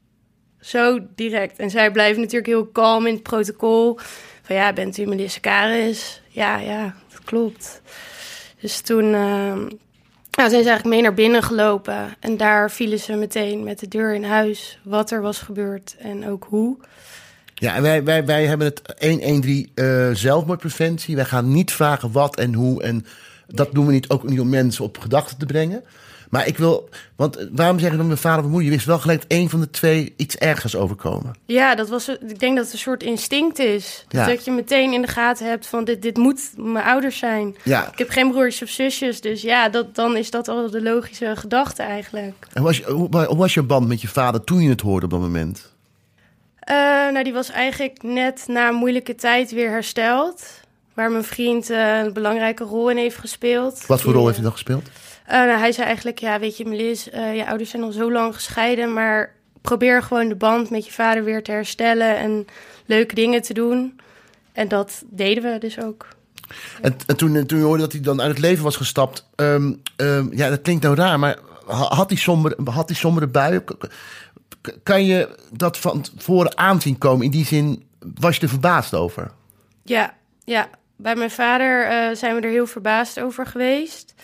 [0.61, 1.59] Zo direct.
[1.59, 3.99] En zij blijven natuurlijk heel kalm in het protocol.
[4.43, 6.22] Van ja, bent u Melissa Karis?
[6.28, 7.82] Ja, ja, dat klopt.
[8.61, 9.59] Dus toen ehm,
[10.30, 12.14] nou, zijn ze eigenlijk mee naar binnen gelopen.
[12.20, 16.28] En daar vielen ze meteen met de deur in huis wat er was gebeurd en
[16.28, 16.76] ook hoe.
[17.59, 21.16] Ja, en wij, wij, wij hebben het 113 eh zelfmoordpreventie.
[21.16, 22.82] Wij gaan niet vragen wat en hoe.
[22.82, 23.07] En
[23.46, 25.84] dat doen we niet, ook niet om mensen op gedachten te brengen.
[26.30, 28.68] Maar ik wil, want waarom zeg ik dan mijn vader of moeder?
[28.68, 31.34] Je wist wel gelijk dat één van de twee iets ergers overkomen.
[31.44, 34.04] Ja, dat was, ik denk dat het een soort instinct is.
[34.09, 34.26] Ja.
[34.26, 37.57] Dat je meteen in de gaten hebt van dit, dit moet mijn ouders zijn.
[37.62, 37.88] Ja.
[37.92, 41.36] Ik heb geen broertjes of zusjes, dus ja, dat, dan is dat al de logische
[41.36, 42.46] gedachte eigenlijk.
[42.52, 45.11] En was hoe, hoe was je band met je vader toen je het hoorde op
[45.11, 45.74] dat moment?
[46.67, 46.75] Eh,
[47.12, 50.47] nou, die was eigenlijk net na een moeilijke tijd weer hersteld.
[50.95, 53.87] Waar mijn vriend eh, een belangrijke rol in heeft gespeeld.
[53.87, 54.89] Wat voor Die, rol heeft hij dan gespeeld?
[55.27, 58.35] Eh, nou, hij zei eigenlijk, ja, weet je, Melis, je ouders zijn al zo lang
[58.35, 62.47] gescheiden, maar probeer gewoon de band met je vader weer te herstellen en
[62.87, 64.01] leuke dingen te doen.
[64.53, 66.07] En dat deden we dus ook.
[66.83, 69.73] En, en toen, toen je hoorde dat hij dan uit het leven was gestapt, ehm,
[69.97, 73.64] ehm, ja, dat klinkt nou raar, maar ha- had hij sombere, had hij sombere buien?
[74.83, 77.25] Kan je dat van tevoren aanzien komen?
[77.25, 79.31] In die zin was je er verbaasd over?
[79.83, 80.14] Ja,
[80.45, 80.69] ja.
[80.97, 84.14] Bij mijn vader eh, zijn we er heel verbaasd over geweest.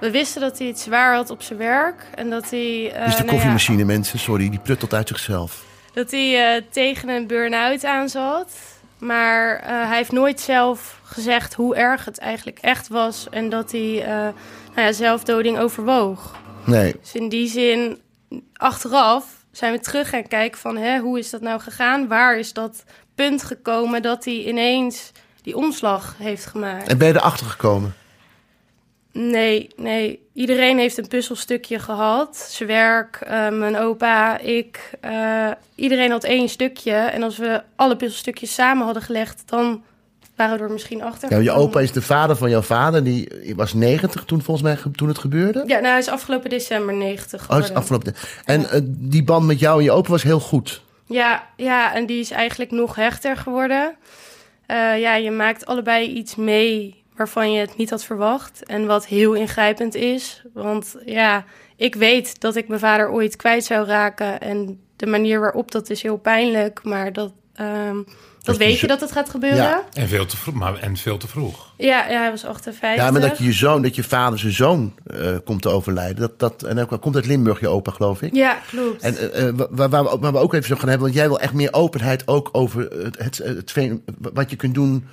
[0.00, 2.92] We wisten dat hij het zwaar had op zijn werk en dat hij.
[2.92, 5.64] eh, dus de nou ja, koffiemachine, mensen, sorry, die pruttelt uit zichzelf.
[5.92, 8.50] dat hij eh, tegen een burn-out aan zat.
[8.98, 13.26] Maar hij heeft nooit zelf gezegd hoe erg het eigenlijk echt was.
[13.30, 14.04] En dat hij
[14.74, 16.36] nou ja, zelfdoding overwoog.
[16.64, 16.94] Nee.
[17.00, 18.00] Dus in die zin,
[18.52, 20.76] achteraf zijn we terug gaan kijken van...
[20.76, 22.08] Hè, hoe is dat nou gegaan?
[22.08, 22.84] Waar is dat
[23.14, 26.88] punt gekomen dat hij ineens die omslag heeft gemaakt?
[26.88, 27.94] En ben je erachter gekomen?
[29.12, 30.26] Nee, nee.
[30.32, 32.36] Iedereen heeft een puzzelstukje gehad.
[32.36, 34.90] Zijn werk, eh, mijn opa, ik.
[35.00, 36.92] eh, iedereen had één stukje.
[36.92, 39.82] En als we alle puzzelstukjes samen hadden gelegd, dan
[40.36, 41.30] waren we er misschien achter.
[41.30, 43.04] Ja, je opa is de vader van jouw vader.
[43.04, 45.64] Die was 90 toen volgens mij toen het gebeurde.
[45.66, 47.70] Ja, nou, hij is afgelopen december 90 Oh, geworden.
[47.70, 48.14] is afgelopen.
[48.44, 50.82] En eh, die band met jou en je opa was heel goed.
[51.06, 53.94] Ja, ja, en die is eigenlijk nog hechter geworden.
[54.66, 58.64] Eh, ja, je maakt allebei iets mee waarvan je het niet had verwacht.
[58.66, 60.42] En wat heel ingrijpend is.
[60.54, 61.44] Want ja,
[61.76, 64.40] ik weet dat ik mijn vader ooit kwijt zou raken.
[64.40, 66.80] En de manier waarop dat is heel pijnlijk.
[66.84, 67.96] Maar dat, ehm,
[68.42, 69.58] dat weet je dat het gaat gebeuren.
[69.58, 69.70] Ja.
[69.90, 70.54] Ja, En veel te vroeg.
[70.54, 71.72] Maar, en veel te vroeg.
[71.76, 73.04] ja, hij was 58.
[73.04, 76.16] Ja, maar dat je je zoon, dat je vader zijn zoon eh, komt te overlijden.
[76.16, 78.34] Dat, dat, en ook, komt uit Limburg, je opa, geloof ik.
[78.34, 79.02] Ja, klopt.
[79.02, 81.18] En eh, eh, waar, waar, we, ook- waar we ook even zo gaan hebben, want
[81.18, 83.72] jij wil echt meer openheid ook over het, het, het,
[84.32, 85.06] wat je kunt doen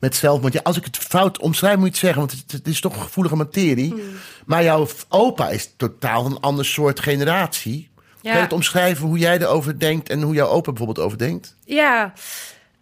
[0.00, 0.52] met zelfmoord.
[0.52, 2.96] Ja, als ik het fout omschrijf, moet je het zeggen, want het, het is toch
[2.96, 3.90] een gevoelige materie.
[3.90, 4.00] Hmm.
[4.46, 7.90] Maar jouw opa is totaal een ander soort generatie.
[8.20, 8.30] Ja.
[8.32, 11.56] Kan je het omschrijven hoe jij erover denkt en hoe jouw opa bijvoorbeeld over denkt?
[11.64, 12.12] Ja,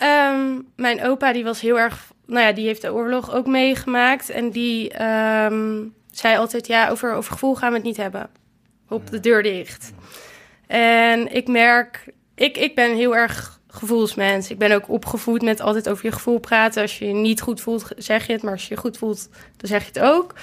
[0.04, 2.12] ehm, mijn opa die was heel erg...
[2.26, 4.30] Nou ja, die heeft de oorlog ook meegemaakt.
[4.30, 8.30] En die ehm, zei altijd, ja, over, over gevoel gaan we het niet hebben.
[8.88, 9.92] Op de deur dicht.
[10.66, 12.12] En ik merk...
[12.34, 14.50] Ik, ik ben heel erg gevoelsmens.
[14.50, 16.82] Ik ben ook opgevoed met altijd over je gevoel praten.
[16.82, 18.42] Als je je niet goed voelt, zeg je het.
[18.42, 20.34] Maar als je je goed voelt, dan zeg je het ook.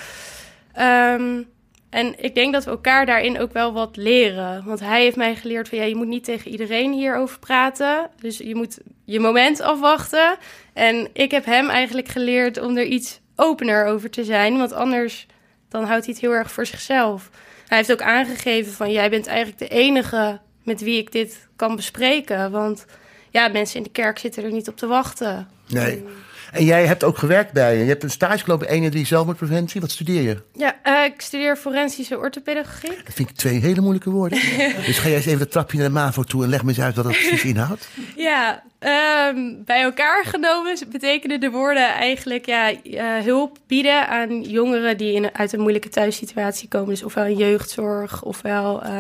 [0.74, 1.42] Ehm,
[1.90, 4.64] en ik denk dat we elkaar daarin ook wel wat leren.
[4.66, 8.10] Want hij heeft mij geleerd van ja, je moet niet tegen iedereen hierover praten.
[8.20, 8.80] Dus je moet
[9.12, 10.38] je moment afwachten.
[10.74, 14.58] En ik heb hem eigenlijk geleerd om er iets opener over te zijn.
[14.58, 15.28] Want anders
[15.70, 17.30] dan houdt hij het heel erg voor zichzelf.
[17.68, 21.76] Hij heeft ook aangegeven van jij bent eigenlijk de enige met wie ik dit kan
[21.76, 22.52] bespreken.
[22.52, 22.86] Want
[23.30, 25.48] ja, mensen in de kerk zitten er niet op te wachten.
[25.68, 26.04] Nee.
[26.52, 27.84] En jij hebt ook gewerkt bij je.
[27.84, 29.82] Je hebt een stage gelopen bij 1 3 zelfmoordpreventie.
[29.82, 30.42] Wat studeer je?
[30.54, 33.06] Ja, eh, ik studeer forensische orthopedagogiek.
[33.06, 34.40] Dat vind ik twee hele moeilijke woorden.
[34.86, 36.82] dus ga jij eens even dat trapje naar de MAVO toe en leg me eens
[36.82, 37.90] uit wat dat precies inhoudt.
[38.16, 44.98] Ja, ehm, bij elkaar genomen betekenen de woorden eigenlijk ja, eh, hulp bieden aan jongeren
[44.98, 46.90] die in, uit een moeilijke thuissituatie komen.
[46.90, 48.92] Dus ofwel in jeugdzorg, ofwel eh,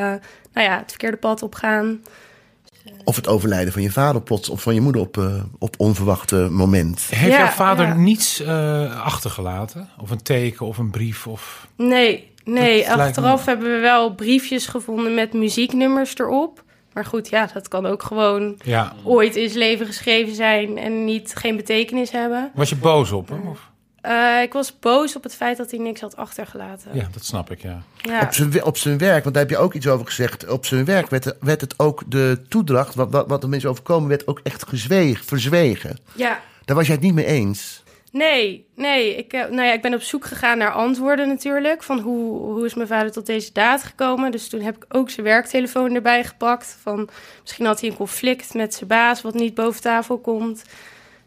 [0.54, 2.02] nou ja, het verkeerde pad opgaan.
[3.04, 6.36] Of het overlijden van je vader plots of van je moeder op, eh, op onverwachte
[6.52, 7.02] moment.
[7.10, 7.94] Heeft Ja, jouw vader ja.
[7.94, 9.90] niets eh, achtergelaten?
[10.02, 11.28] Of een teken of een brief?
[11.28, 11.68] Of...
[11.78, 12.86] Nee, nee.
[12.86, 16.64] Dat lijkt me- Achteraf hebben we wel briefjes gevonden met muzieknummers erop.
[16.94, 18.94] Maar goed, ja, dat kan ook gewoon Ja.
[19.04, 22.52] ooit in zijn leven geschreven zijn en niet geen betekenis hebben.
[22.56, 23.48] Was je boos op hem?
[23.48, 23.70] Of?
[24.02, 26.90] Eh, ik was boos op het feit dat hij niks had achtergelaten.
[26.94, 27.82] Ja, dat snap ik, ja.
[28.02, 28.22] Ja.
[28.22, 30.48] Op, zijn, op zijn werk, want daar heb je ook iets over gezegd.
[30.48, 34.10] Op zijn werk werd, werd het ook de toedracht, wat, wat, wat de mensen overkomen,
[34.10, 35.98] werd ook echt gezweeg, verzwegen.
[36.14, 36.40] ja.
[36.66, 37.84] Daar was jij het niet mee eens.
[38.12, 39.16] Nee, nee.
[39.16, 41.84] Ik, eh, nou ja, ik ben op zoek gegaan naar antwoorden natuurlijk.
[41.84, 44.32] Van hoe, hoe is mijn vader tot deze daad gekomen?
[44.32, 46.78] Dus toen heb ik ook zijn werktelefoon erbij gepakt.
[46.82, 47.10] Van
[47.42, 50.64] misschien had hij een conflict met zijn baas wat niet boven tafel komt.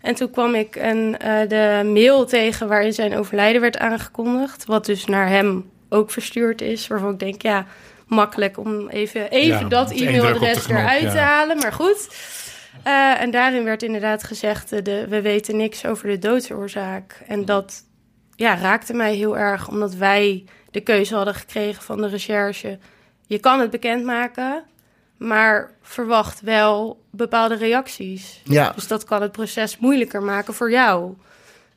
[0.05, 4.65] En toen kwam ik een, eh, de mail tegen waarin zijn overlijden werd aangekondigd.
[4.65, 6.87] Wat dus naar hem ook verstuurd is.
[6.87, 7.67] Waarvan ik denk, ja,
[8.07, 11.11] makkelijk om even, even Ja, dat e-mailadres eruit ja.
[11.11, 11.57] te halen.
[11.57, 12.09] Maar goed.
[12.83, 17.23] Eh, en daarin werd inderdaad gezegd, eh, de, we weten niks over de doodsoorzaak.
[17.27, 17.85] En dat
[18.37, 22.79] ja, raakte mij heel erg, omdat wij de keuze hadden gekregen van de recherche.
[23.27, 24.65] Je kan het bekendmaken,
[25.17, 28.41] maar verwacht wel bepaalde reacties.
[28.45, 28.73] Ja.
[28.75, 31.15] Dus dat kan het proces moeilijker maken voor jou.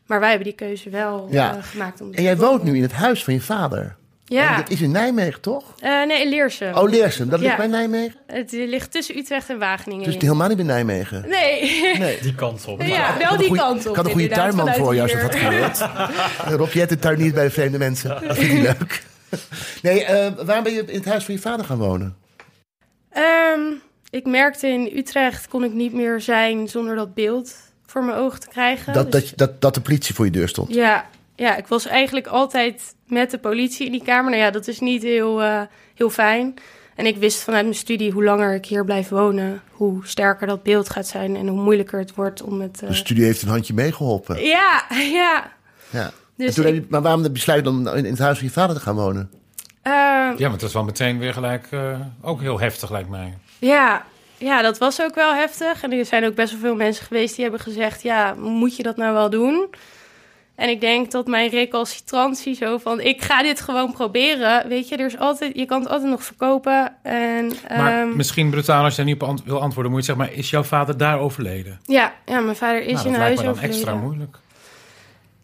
[0.05, 1.55] Maar wij hebben die keuze wel Ja.
[1.57, 2.01] eh, gemaakt.
[2.01, 3.81] Om En jij woont nu in het huis van je vader.
[3.81, 5.63] En Ja, dat is in Nijmegen, toch?
[5.79, 6.73] Eh, nee, in Leersum.
[6.75, 7.29] Oh, Leersum.
[7.29, 7.57] Dat ligt Ja.
[7.57, 8.19] bij Nijmegen?
[8.27, 10.03] Het ligt tussen Utrecht en Wageningen.
[10.05, 11.29] Dus helemaal niet bij Nijmegen.
[11.29, 12.19] Nee, Nee.
[12.21, 12.81] Die kant op.
[12.81, 13.89] ja, Ik wel had een die goeie- kant op.
[13.89, 15.77] Ik had een goede tuinman voor je als dat gewild.
[16.59, 18.09] Rob, jij hebt de tuin niet bij vreemde mensen.
[18.27, 19.03] Dat vind ik leuk.
[19.81, 22.15] Nee, eh, waarom ben je in het huis van je vader gaan wonen?
[23.17, 23.61] Ehm,
[24.09, 27.55] ik merkte in Utrecht kon ik niet meer zijn zonder dat beeld
[27.85, 28.93] voor mijn ogen te krijgen.
[28.93, 30.73] Dat, Dus- dat, dat, dat de politie voor je deur stond.
[30.73, 31.05] ja,
[31.35, 34.31] ja, ik was eigenlijk altijd met de politie in die kamer.
[34.31, 35.61] Nou ja, dat is niet heel, eh,
[35.95, 36.53] heel fijn.
[36.95, 40.63] En ik wist vanuit mijn studie hoe langer ik hier blijf wonen, hoe sterker dat
[40.63, 42.81] beeld gaat zijn en hoe moeilijker het wordt om het.
[42.81, 44.41] eh, De studie heeft een handje meegeholpen.
[44.43, 44.85] Ja,
[45.21, 45.51] ja.
[45.89, 46.11] Ja.
[46.37, 48.81] Dus ik- heb je, maar waarom besluit om in het huis van je vader te
[48.81, 49.31] gaan wonen?
[49.91, 53.37] Ehm, Ja, maar dat is wel meteen weer gelijk eh, ook heel heftig, lijkt mij.
[53.59, 54.05] Ja,
[54.37, 55.83] ja, dat was ook wel heftig.
[55.83, 58.83] En er zijn ook best wel veel mensen geweest die hebben gezegd: ja, moet je
[58.83, 59.67] dat nou wel doen?
[60.55, 64.67] En ik denk dat mijn recalcitrantie zo van: ik ga dit gewoon proberen.
[64.67, 66.93] Weet je, er is altijd, je kan het altijd nog verkopen.
[67.03, 70.07] En Maar ehm, misschien brutaal als je daar niet op ant- wil antwoorden, moet je
[70.13, 71.79] zeggen, maar is jouw vader daar overleden?
[71.85, 73.75] ja, ja, mijn vader is nou, in dat huis lijkt me dan overleden.
[73.77, 74.37] extra moeilijk.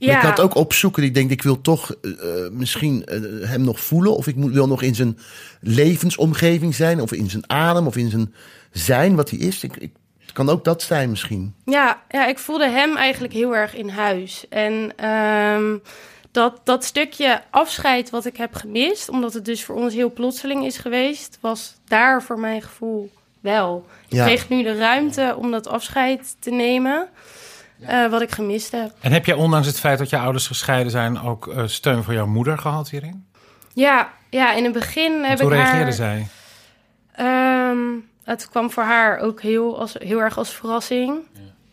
[0.06, 1.04] Ja, Ik had ook opzoeken.
[1.04, 2.12] Ik denk, ik wil toch eh,
[2.46, 4.16] eh, misschien eh, hem nog voelen.
[4.16, 5.18] Of ik moet, wil nog in zijn
[5.62, 7.02] levensomgeving zijn.
[7.02, 7.88] Of in zijn adem.
[7.88, 8.34] Of in zijn
[8.72, 9.64] zijn, wat hij is.
[9.64, 11.54] Ik, ik, het kan ook dat zijn misschien.
[11.66, 14.46] Ja, ja, ik voelde hem eigenlijk heel erg in huis.
[14.50, 15.78] En ehm,
[16.32, 20.66] dat, dat stukje afscheid wat ik heb gemist, omdat het dus voor ons heel plotseling
[20.66, 23.86] is geweest, was daar voor mijn gevoel wel.
[24.08, 24.26] Ik Ja.
[24.26, 27.08] kreeg nu de ruimte om dat afscheid te nemen,
[27.88, 28.92] eh, wat ik gemist heb.
[29.00, 32.14] En heb jij ondanks het feit dat je ouders gescheiden zijn ook eh, steun van
[32.14, 33.26] jouw moeder gehad hierin?
[33.74, 35.94] Ja, ja in het begin heb Want hoe ik reageerde haar...
[35.94, 36.28] zij?
[37.12, 37.78] Ehm,
[38.24, 41.20] het kwam voor haar ook heel, als, heel erg als verrassing.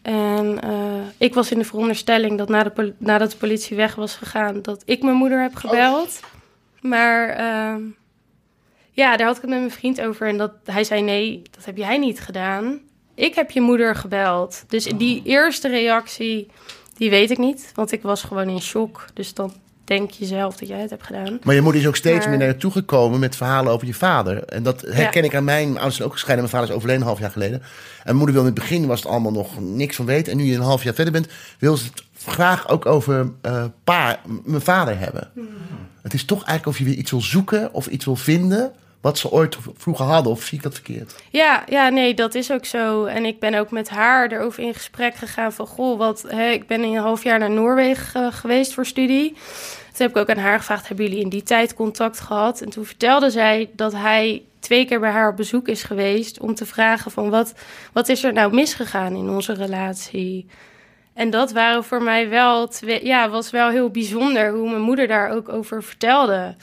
[0.02, 0.70] En eh,
[1.18, 4.62] ik was in de veronderstelling dat na de pol- nadat de politie weg was gegaan,
[4.62, 6.20] dat ik mijn moeder heb gebeld.
[6.80, 7.82] Maar ehm,
[8.90, 10.28] ja, daar had ik het met mijn vriend over.
[10.28, 12.80] En dat, hij zei: Nee, dat heb jij niet gedaan.
[13.20, 14.64] Ik heb je moeder gebeld.
[14.68, 16.48] Dus die eerste reactie,
[16.96, 17.72] die weet ik niet.
[17.74, 19.04] Want ik was gewoon in shock.
[19.14, 19.52] Dus dan
[19.84, 21.38] denk je zelf dat jij het hebt gedaan.
[21.42, 23.94] Maar je moeder is ook steeds Maar- meer naar je toegekomen met verhalen over je
[23.94, 24.44] vader.
[24.44, 25.28] En dat herken Ja.
[25.28, 26.44] ik aan mijn ouders zijn ook gescheiden.
[26.44, 27.60] Mijn vader is overleden een half jaar geleden.
[27.60, 30.32] En mijn moeder wil in het begin was het allemaal nog niks van weten.
[30.32, 33.64] En nu je een half jaar verder bent, wil ze het graag ook over eh,
[33.84, 35.30] pa, mijn vader hebben.
[36.02, 38.72] Het is toch eigenlijk of je weer iets wil zoeken of iets wil vinden.
[39.00, 41.14] Wat ze ooit vroeger hadden, of zie ik dat verkeerd?
[41.30, 43.04] Ja, ja, nee, dat is ook zo.
[43.04, 45.66] En ik ben ook met haar erover in gesprek gegaan van...
[45.66, 49.28] goh, wat, hè, ik ben een half jaar naar Noorwegen eh, geweest voor studie.
[49.30, 52.60] Toen heb ik ook aan haar gevraagd, hebben jullie in die tijd contact gehad?
[52.60, 56.40] En toen vertelde zij dat hij twee keer bij haar op bezoek is geweest...
[56.40, 57.52] om te vragen van wat,
[57.92, 60.46] wat is er nou misgegaan in onze relatie?
[61.14, 65.06] En dat waren voor mij wel, twee, ja, was wel heel bijzonder hoe mijn moeder
[65.06, 66.54] daar ook over vertelde.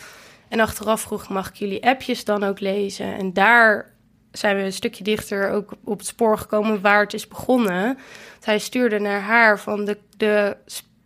[0.50, 3.18] En achteraf vroeg ik, mag ik jullie appjes dan ook lezen?
[3.18, 3.92] En daar
[4.32, 7.84] zijn we een stukje dichter ook op het spoor gekomen waar het is begonnen.
[8.32, 10.58] Want hij stuurde naar haar van de, de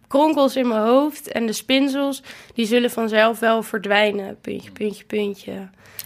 [0.08, 2.24] kronkels in mijn hoofd en de spinsels,
[2.54, 4.38] die zullen vanzelf wel verdwijnen.
[4.42, 5.52] Puntje, puntje, puntje.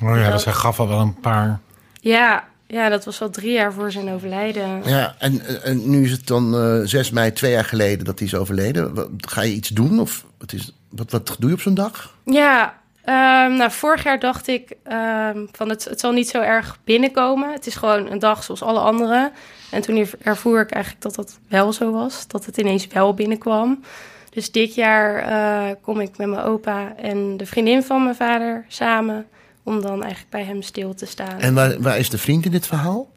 [0.03, 1.59] Oh ja, Dat- dus hij gaf al wel een paar...
[2.01, 4.81] Ja, ja, dat was al drie jaar voor zijn overlijden.
[4.85, 8.27] Ja, en, en nu is het dan eh 6 mei, twee jaar geleden dat hij
[8.27, 8.93] is overleden.
[8.93, 9.99] Wat- Ga je iets doen?
[9.99, 12.15] Of wat, is, wat, wat doe je op zo'n dag?
[12.25, 16.77] Ja, ehm, nou, vorig jaar dacht ik ehm, van het, het zal niet zo erg
[16.83, 17.51] binnenkomen.
[17.51, 19.31] Het is gewoon een dag zoals alle andere.
[19.71, 22.27] En toen ervoer ik eigenlijk dat dat wel zo was.
[22.27, 23.83] Dat het ineens wel binnenkwam.
[24.29, 28.65] Dus dit jaar eh, kom ik met mijn opa en de vriendin van mijn vader
[28.67, 29.27] samen.
[29.63, 31.39] Om dan eigenlijk bij hem stil te staan.
[31.39, 33.07] En waar, waar is de vriend in dit verhaal?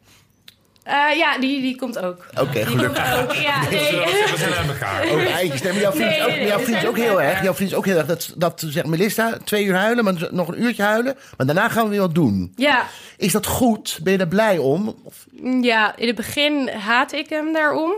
[0.83, 2.25] Eh, ja, die, die komt ook.
[2.39, 3.11] Oké, Die gelukkig.
[3.13, 3.91] komt ook, ja, nee.
[3.91, 5.03] We zijn aan elkaar.
[5.11, 5.61] Oh, eitjes.
[5.61, 7.43] Nee, maar jouw vriend, Nee, ook, jouw nee, vriend is ook heel erg.
[7.43, 8.05] Jouw vriend is ook heel erg.
[8.05, 11.15] Dat, dat zegt Melissa, twee uur huilen, maar nog een uurtje huilen.
[11.37, 12.53] Maar daarna gaan we weer wat doen.
[12.55, 12.85] Ja,
[13.17, 13.99] Is dat goed?
[14.03, 14.95] Ben je daar blij om?
[15.03, 15.25] Of-
[15.61, 17.93] Ja, in het begin haatte ik hem daarom.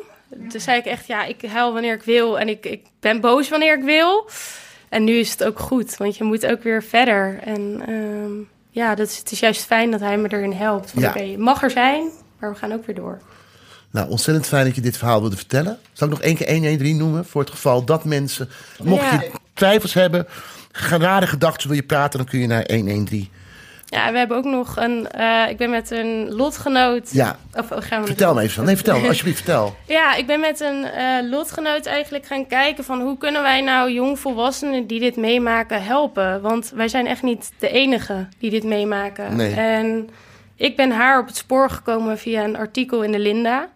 [0.50, 3.50] Toen zei ik echt, ja, ik huil wanneer ik wil en ik, ik ben boos
[3.50, 4.30] wanneer ik wil.
[4.90, 7.40] En nu is het ook goed, want je moet ook weer verder.
[7.44, 8.32] En ehm,
[8.70, 10.92] ja, dat is, het is juist fijn dat hij me erin helpt.
[10.92, 11.38] Van, Ja.
[11.38, 12.10] Mag er zijn,
[12.42, 13.20] maar we gaan ook weer door.
[13.92, 15.78] Nou, ontzettend fijn dat je dit verhaal wilde vertellen.
[15.94, 17.26] Zal ik nog één keer 113 noemen?
[17.26, 18.50] Voor het geval dat mensen,
[18.84, 19.12] mocht Ja.
[19.22, 20.28] je twijfels hebben,
[20.72, 23.30] rare gedachten wil je praten, dan kun je naar 113.
[23.86, 25.08] Ja, we hebben ook nog een...
[25.10, 27.10] eh, ik ben met een lotgenoot...
[27.12, 28.54] Ja, Of, oh, gaan we vertel me even.
[28.56, 28.66] van.
[28.66, 28.96] Nee, vertel.
[29.08, 29.76] Alsjeblieft, vertel.
[29.88, 33.92] Ja, ik ben met een eh, lotgenoot eigenlijk gaan kijken van hoe kunnen wij nou
[33.92, 36.42] jongvolwassenen die dit meemaken helpen?
[36.42, 39.36] Want wij zijn echt niet de enige die dit meemaken.
[39.36, 39.54] Nee.
[39.54, 40.10] En
[40.62, 43.70] ik ben haar op het spoor gekomen via een artikel in de Linda.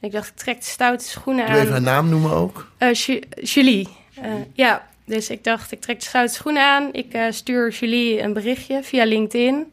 [0.00, 1.84] Ik dacht, ik trek de stoute schoenen Wil je even aan.
[1.84, 2.68] haar naam noemen ook?
[2.78, 3.88] Eh, Ju- Julie.
[4.22, 6.88] Eh, ja, dus ik dacht, ik trek de stoute schoenen aan.
[6.92, 9.72] Ik eh, stuur Julie een berichtje via LinkedIn.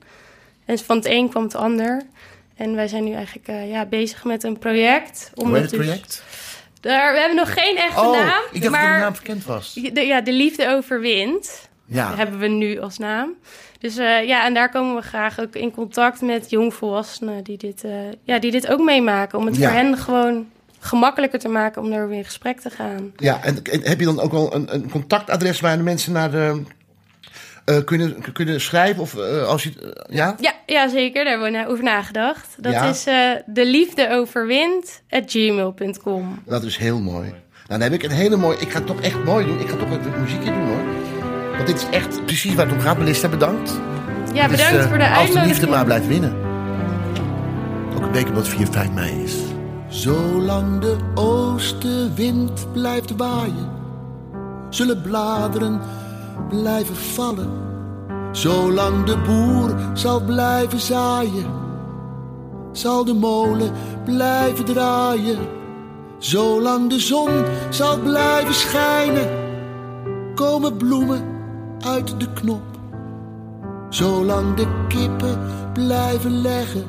[0.66, 2.02] En van het een kwam het ander.
[2.56, 5.32] En wij zijn nu eigenlijk ja, bezig met een project.
[5.36, 6.24] Om Hoe heet het dus- project?
[6.82, 8.42] daar, we hebben nog geen echte Oh, naam.
[8.52, 9.74] ik dacht maar dat de naam verkend was.
[9.94, 11.70] de, ja, de liefde overwint.
[11.86, 13.34] Ja, Hebben we nu als naam.
[13.80, 17.84] Dus eh, ja, en daar komen we graag ook in contact met jongvolwassenen die dit,
[17.84, 17.92] eh,
[18.24, 19.40] ja, die dit ook meemaken.
[19.40, 19.68] Om het Ja.
[19.70, 20.48] voor hen gewoon
[20.80, 23.14] gemakkelijker te maken om erover in gesprek te gaan.
[23.18, 26.32] ja en, en heb je dan ook wel een, een contactadres waar de mensen naar
[26.32, 26.62] de,
[27.66, 29.02] eh, kunnen, kunnen schrijven?
[29.02, 29.18] Of
[29.48, 30.04] als je...
[30.10, 30.36] ja?
[30.40, 31.24] Ja, ja, zeker.
[31.24, 32.56] Daar hebben we over nagedacht.
[32.60, 32.84] Dat Ja.
[32.90, 33.04] is
[33.46, 36.40] de liefde overwint gmail.com.
[36.46, 37.30] Dat is heel mooi.
[37.30, 38.58] Nou, dan heb ik een hele mooie...
[38.58, 39.60] Ik ga het toch echt mooi doen.
[39.60, 40.95] Ik ga toch een muziekje doen, hoor.
[41.56, 42.98] Want dit is echt precies waar het om gaat.
[42.98, 43.80] Melissa, bedankt.
[44.34, 45.46] Ja, bedankt eh, voor de Als de uitnodiging.
[45.46, 46.34] liefde maar blijft winnen.
[47.96, 49.36] Ook een week wat 4, 5 mei is.
[49.88, 53.70] Zolang de oostenwind blijft waaien,
[54.70, 55.82] zullen bladeren
[56.50, 57.50] blijven vallen.
[58.32, 61.46] Zolang de boer zal blijven zaaien,
[62.72, 63.72] zal de molen
[64.06, 65.38] blijven draaien.
[66.18, 67.30] Zolang de zon
[67.70, 69.30] zal blijven schijnen,
[70.36, 71.24] komen bloemen
[71.86, 72.62] uit de knop.
[73.90, 75.40] Zolang de kippen
[75.74, 76.84] blijven leggen,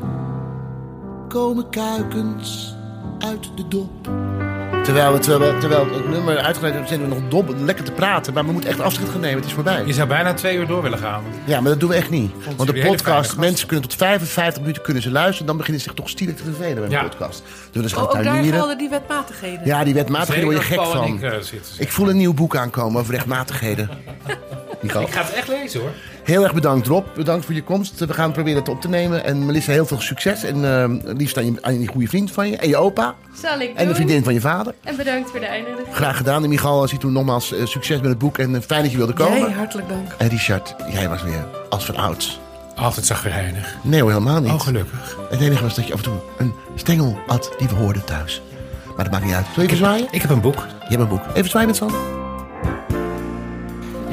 [1.28, 2.74] komen kuikens
[3.18, 3.90] uit de dop.
[4.84, 7.92] Terwijl, we, terwijl, we- terwijl het nummer uitgeleid is, zijn we nog dom, lekker te
[7.92, 8.32] praten.
[8.34, 9.36] Maar we moeten echt afscheid gaan nemen.
[9.36, 9.82] Het is voorbij.
[9.86, 11.22] Je zou bijna twee uur door willen gaan.
[11.44, 12.32] Ja, maar dat doen we echt niet.
[12.56, 15.46] Want de podcast, mensen kunnen tot 55 minuten kunnen ze luisteren.
[15.46, 17.02] Dan beginnen ze zich toch stielijk te vervelen bij een Ja.
[17.02, 17.42] podcast.
[17.70, 19.60] Dus Oh, gaan ook daar gelden die wetmatigheden.
[19.66, 21.04] Ja, die wetmatigheden word je gek van.
[21.06, 21.32] ik, eh.
[21.78, 23.88] Ik voel een nieuw boek aankomen over rechtmatigheden.
[24.80, 25.00] Nico.
[25.00, 25.90] Ik ga het echt lezen hoor.
[26.22, 27.98] Heel erg bedankt Rob, bedankt voor je komst.
[27.98, 29.24] We gaan proberen het op te nemen.
[29.24, 30.44] En Melissa, heel veel succes.
[30.44, 32.56] En eh, liefst aan, je, aan die goede vriend van je.
[32.56, 33.14] En je opa.
[33.42, 34.74] Zal ik En de vriendin van je vader.
[34.84, 35.94] En bedankt voor de uitnodiging.
[35.94, 36.42] Graag gedaan.
[36.42, 38.38] En Michal, zie toen nogmaals eh, succes met het boek.
[38.38, 39.38] En eh, fijn dat je wilde komen.
[39.38, 40.12] Jij, hartelijk dank.
[40.18, 42.40] En Richard, jij was weer als van ouds.
[42.74, 43.76] Altijd zagrijnig.
[43.82, 44.52] Nee hoor, helemaal niet.
[44.52, 45.16] Oh, gelukkig.
[45.30, 48.42] Het enige was dat je af en toe een stengel had die we hoorden thuis.
[48.86, 49.44] Maar dat maakt niet uit.
[49.44, 50.08] Zal je even zwaaien?
[50.10, 50.66] Ik heb een boek.
[50.80, 51.22] Je hebt een boek.
[51.34, 52.25] Even zwaaien met z'n allen.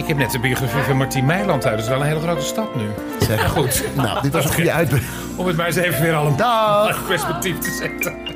[0.03, 1.75] Ik heb net de biografie van Martien Meiland uit.
[1.75, 2.89] Dat is wel een hele grote stap nu.
[3.19, 3.49] Zeg.
[3.49, 3.83] Goed.
[3.95, 5.13] Nou, dit was een goede uitbreiding.
[5.35, 7.07] Om het maar eens even weer al een Dag!
[7.07, 8.32] perspectief te zetten.